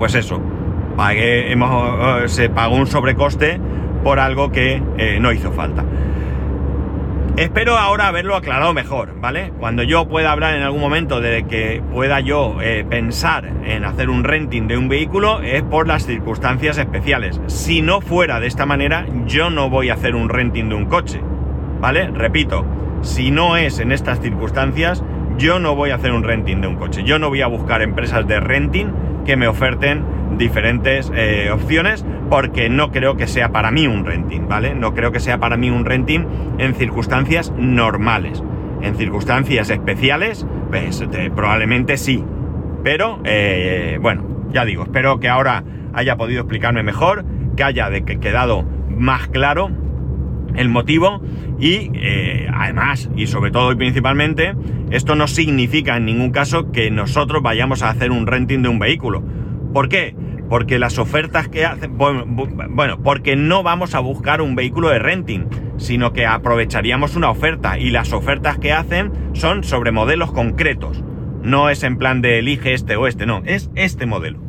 pues 0.00 0.16
eso, 0.16 0.42
hemos, 0.98 2.24
eh, 2.24 2.28
se 2.28 2.50
pagó 2.50 2.74
un 2.74 2.88
sobrecoste 2.88 3.60
por 4.02 4.18
algo 4.18 4.50
que 4.50 4.82
eh, 4.98 5.18
no 5.20 5.30
hizo 5.30 5.52
falta. 5.52 5.84
Espero 7.36 7.78
ahora 7.78 8.08
haberlo 8.08 8.36
aclarado 8.36 8.74
mejor, 8.74 9.18
¿vale? 9.18 9.54
Cuando 9.58 9.82
yo 9.82 10.06
pueda 10.06 10.32
hablar 10.32 10.54
en 10.54 10.62
algún 10.62 10.82
momento 10.82 11.22
de 11.22 11.44
que 11.44 11.82
pueda 11.90 12.20
yo 12.20 12.60
eh, 12.60 12.84
pensar 12.88 13.50
en 13.64 13.86
hacer 13.86 14.10
un 14.10 14.22
renting 14.22 14.68
de 14.68 14.76
un 14.76 14.90
vehículo 14.90 15.40
es 15.40 15.62
por 15.62 15.88
las 15.88 16.04
circunstancias 16.04 16.76
especiales. 16.76 17.40
Si 17.46 17.80
no 17.80 18.02
fuera 18.02 18.38
de 18.38 18.48
esta 18.48 18.66
manera, 18.66 19.06
yo 19.24 19.48
no 19.48 19.70
voy 19.70 19.88
a 19.88 19.94
hacer 19.94 20.14
un 20.14 20.28
renting 20.28 20.68
de 20.68 20.74
un 20.74 20.84
coche, 20.84 21.22
¿vale? 21.80 22.08
Repito, 22.08 22.66
si 23.00 23.30
no 23.30 23.56
es 23.56 23.78
en 23.78 23.92
estas 23.92 24.20
circunstancias, 24.20 25.02
yo 25.38 25.58
no 25.58 25.74
voy 25.74 25.88
a 25.88 25.94
hacer 25.94 26.12
un 26.12 26.24
renting 26.24 26.60
de 26.60 26.66
un 26.66 26.76
coche. 26.76 27.02
Yo 27.02 27.18
no 27.18 27.30
voy 27.30 27.40
a 27.40 27.46
buscar 27.46 27.80
empresas 27.80 28.26
de 28.26 28.40
renting 28.40 28.92
que 29.24 29.38
me 29.38 29.48
oferten 29.48 30.04
diferentes 30.38 31.12
eh, 31.14 31.50
opciones 31.52 32.04
porque 32.30 32.68
no 32.68 32.90
creo 32.90 33.16
que 33.16 33.26
sea 33.26 33.50
para 33.50 33.70
mí 33.70 33.86
un 33.86 34.04
renting, 34.04 34.48
¿vale? 34.48 34.74
No 34.74 34.94
creo 34.94 35.12
que 35.12 35.20
sea 35.20 35.38
para 35.38 35.56
mí 35.56 35.70
un 35.70 35.84
renting 35.84 36.26
en 36.58 36.74
circunstancias 36.74 37.52
normales. 37.56 38.42
En 38.80 38.96
circunstancias 38.96 39.70
especiales, 39.70 40.46
pues 40.70 41.04
probablemente 41.34 41.96
sí. 41.96 42.24
Pero, 42.82 43.20
eh, 43.24 43.98
bueno, 44.00 44.46
ya 44.52 44.64
digo, 44.64 44.82
espero 44.82 45.20
que 45.20 45.28
ahora 45.28 45.62
haya 45.94 46.16
podido 46.16 46.40
explicarme 46.40 46.82
mejor, 46.82 47.24
que 47.56 47.62
haya 47.62 47.90
quedado 47.90 48.64
más 48.88 49.28
claro 49.28 49.70
el 50.56 50.68
motivo 50.68 51.22
y 51.58 51.90
eh, 51.94 52.48
además 52.52 53.08
y 53.16 53.26
sobre 53.26 53.50
todo 53.50 53.72
y 53.72 53.76
principalmente 53.76 54.54
esto 54.90 55.14
no 55.14 55.26
significa 55.26 55.96
en 55.96 56.04
ningún 56.04 56.30
caso 56.30 56.70
que 56.72 56.90
nosotros 56.90 57.42
vayamos 57.42 57.82
a 57.82 57.90
hacer 57.90 58.10
un 58.10 58.26
renting 58.26 58.62
de 58.62 58.68
un 58.68 58.78
vehículo. 58.78 59.22
¿Por 59.72 59.88
qué? 59.88 60.14
Porque 60.52 60.78
las 60.78 60.98
ofertas 60.98 61.48
que 61.48 61.64
hacen, 61.64 61.96
bueno, 61.96 62.98
porque 63.02 63.36
no 63.36 63.62
vamos 63.62 63.94
a 63.94 64.00
buscar 64.00 64.42
un 64.42 64.54
vehículo 64.54 64.90
de 64.90 64.98
renting, 64.98 65.46
sino 65.78 66.12
que 66.12 66.26
aprovecharíamos 66.26 67.16
una 67.16 67.30
oferta 67.30 67.78
y 67.78 67.88
las 67.88 68.12
ofertas 68.12 68.58
que 68.58 68.70
hacen 68.70 69.12
son 69.32 69.64
sobre 69.64 69.92
modelos 69.92 70.30
concretos. 70.30 71.02
No 71.42 71.70
es 71.70 71.82
en 71.84 71.96
plan 71.96 72.20
de 72.20 72.38
elige 72.38 72.74
este 72.74 72.96
o 72.96 73.06
este, 73.06 73.24
no, 73.24 73.40
es 73.46 73.70
este 73.76 74.04
modelo. 74.04 74.40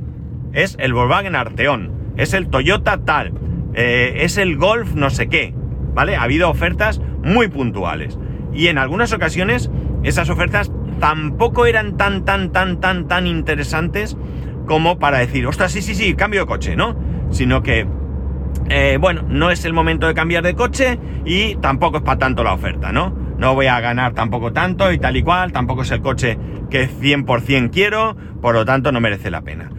Es 0.52 0.76
el 0.78 0.92
Volkswagen 0.94 1.38
Arteon, 1.38 1.94
es 2.18 2.34
el 2.34 2.50
Toyota 2.50 2.98
tal, 2.98 3.32
eh, 3.74 4.18
es 4.26 4.38
el 4.38 4.58
Golf 4.58 4.96
no 4.96 5.10
sé 5.10 5.30
qué, 5.30 5.54
¿vale? 5.94 6.18
Ha 6.18 6.24
habido 6.24 6.50
ofertas 6.50 7.00
muy 7.24 7.48
puntuales. 7.48 8.20
Y 8.54 8.68
en 8.68 8.78
algunas 8.78 9.14
ocasiones 9.14 9.72
esas 10.04 10.30
ofertas 10.30 10.70
tampoco 11.00 11.66
eran 11.66 11.96
tan, 11.96 12.26
tan, 12.26 12.52
tan, 12.52 12.82
tan, 12.82 13.08
tan 13.08 13.26
interesantes 13.26 14.18
como 14.66 15.00
para 15.00 15.20
decir, 15.20 15.46
ostras, 15.48 15.72
sí, 15.72 15.82
sí, 15.82 15.96
sí, 15.96 16.14
cambio 16.16 16.42
de 16.42 16.46
coche, 16.46 16.76
¿no? 16.76 16.96
Sino 17.32 17.62
que, 17.62 17.88
eh, 18.70 18.98
bueno, 19.00 19.24
no 19.28 19.52
es 19.52 19.66
el 19.66 19.74
momento 19.74 20.08
de 20.08 20.14
cambiar 20.14 20.44
de 20.44 20.56
coche 20.56 21.00
y 21.26 21.56
tampoco 21.56 21.98
es 21.98 22.04
para 22.04 22.20
tanto 22.20 22.44
la 22.44 22.54
oferta, 22.54 22.92
¿no? 22.92 23.16
No 23.38 23.56
voy 23.56 23.68
a 23.68 23.80
ganar 23.80 24.14
tampoco 24.14 24.54
tanto 24.54 24.92
y 24.92 25.00
tal 25.00 25.18
y 25.18 25.24
cual, 25.24 25.52
tampoco 25.52 25.82
es 25.82 25.92
el 25.92 26.02
coche 26.02 26.38
que 26.70 26.90
100% 26.90 27.72
quiero, 27.72 28.16
por 28.42 28.56
lo 28.56 28.66
tanto 28.66 28.92
no 28.92 29.02
merece 29.02 29.30
la 29.32 29.42
pena. 29.42 29.70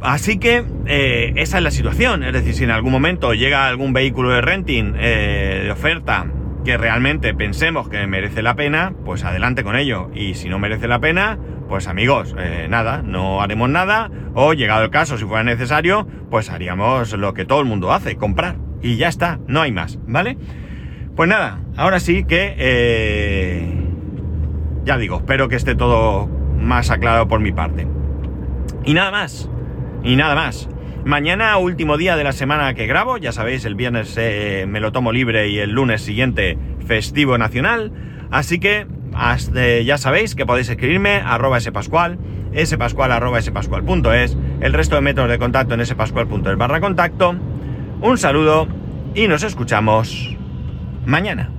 Así 0.00 0.38
que 0.38 0.64
eh, 0.86 1.32
esa 1.36 1.58
es 1.58 1.64
la 1.64 1.70
situación, 1.70 2.24
es 2.24 2.32
decir, 2.32 2.54
si 2.54 2.64
en 2.64 2.72
algún 2.72 2.90
momento 2.90 3.34
llega 3.34 3.68
algún 3.68 3.92
vehículo 3.92 4.30
de 4.30 4.40
renting 4.40 4.94
eh, 4.98 5.60
de 5.64 5.70
oferta 5.70 6.26
que 6.64 6.76
realmente 6.76 7.34
pensemos 7.34 7.88
que 7.88 8.06
merece 8.06 8.42
la 8.42 8.54
pena, 8.54 8.92
pues 9.04 9.24
adelante 9.24 9.64
con 9.64 9.76
ello. 9.76 10.10
Y 10.14 10.34
si 10.34 10.48
no 10.48 10.58
merece 10.58 10.88
la 10.88 11.00
pena, 11.00 11.38
pues 11.68 11.88
amigos, 11.88 12.34
eh, 12.38 12.66
nada, 12.68 13.02
no 13.02 13.42
haremos 13.42 13.68
nada. 13.68 14.10
O 14.34 14.52
llegado 14.52 14.84
el 14.84 14.90
caso, 14.90 15.18
si 15.18 15.24
fuera 15.24 15.42
necesario, 15.42 16.06
pues 16.30 16.50
haríamos 16.50 17.12
lo 17.12 17.34
que 17.34 17.44
todo 17.44 17.60
el 17.60 17.66
mundo 17.66 17.92
hace, 17.92 18.16
comprar. 18.16 18.56
Y 18.80 18.96
ya 18.96 19.08
está, 19.08 19.40
no 19.46 19.60
hay 19.60 19.72
más, 19.72 19.98
¿vale? 20.06 20.36
Pues 21.16 21.28
nada, 21.28 21.60
ahora 21.76 22.00
sí 22.00 22.24
que... 22.24 22.54
Eh, 22.58 23.82
ya 24.84 24.98
digo, 24.98 25.18
espero 25.18 25.48
que 25.48 25.56
esté 25.56 25.74
todo 25.74 26.26
más 26.58 26.90
aclarado 26.90 27.28
por 27.28 27.40
mi 27.40 27.52
parte. 27.52 27.86
Y 28.84 28.94
nada 28.94 29.10
más, 29.10 29.48
y 30.02 30.16
nada 30.16 30.34
más. 30.34 30.68
Mañana, 31.04 31.56
último 31.56 31.96
día 31.96 32.14
de 32.14 32.22
la 32.22 32.30
semana 32.30 32.74
que 32.74 32.86
grabo, 32.86 33.16
ya 33.16 33.32
sabéis, 33.32 33.64
el 33.64 33.74
viernes 33.74 34.14
eh, 34.16 34.66
me 34.68 34.78
lo 34.78 34.92
tomo 34.92 35.10
libre 35.10 35.48
y 35.48 35.58
el 35.58 35.70
lunes 35.72 36.02
siguiente 36.02 36.56
festivo 36.86 37.38
nacional. 37.38 37.90
Así 38.30 38.60
que 38.60 38.86
ya 39.84 39.98
sabéis 39.98 40.36
que 40.36 40.46
podéis 40.46 40.68
escribirme 40.68 41.16
arroba 41.16 41.58
spascual, 41.60 42.18
spascual 42.64 43.10
arroba 43.10 43.42
spascual.es, 43.42 44.38
el 44.60 44.72
resto 44.72 44.94
de 44.94 45.00
métodos 45.00 45.28
de 45.28 45.38
contacto 45.38 45.74
en 45.74 45.84
spascual.es 45.84 46.56
barra 46.56 46.80
contacto. 46.80 47.34
Un 48.00 48.16
saludo 48.16 48.68
y 49.14 49.26
nos 49.26 49.42
escuchamos 49.42 50.36
mañana. 51.04 51.50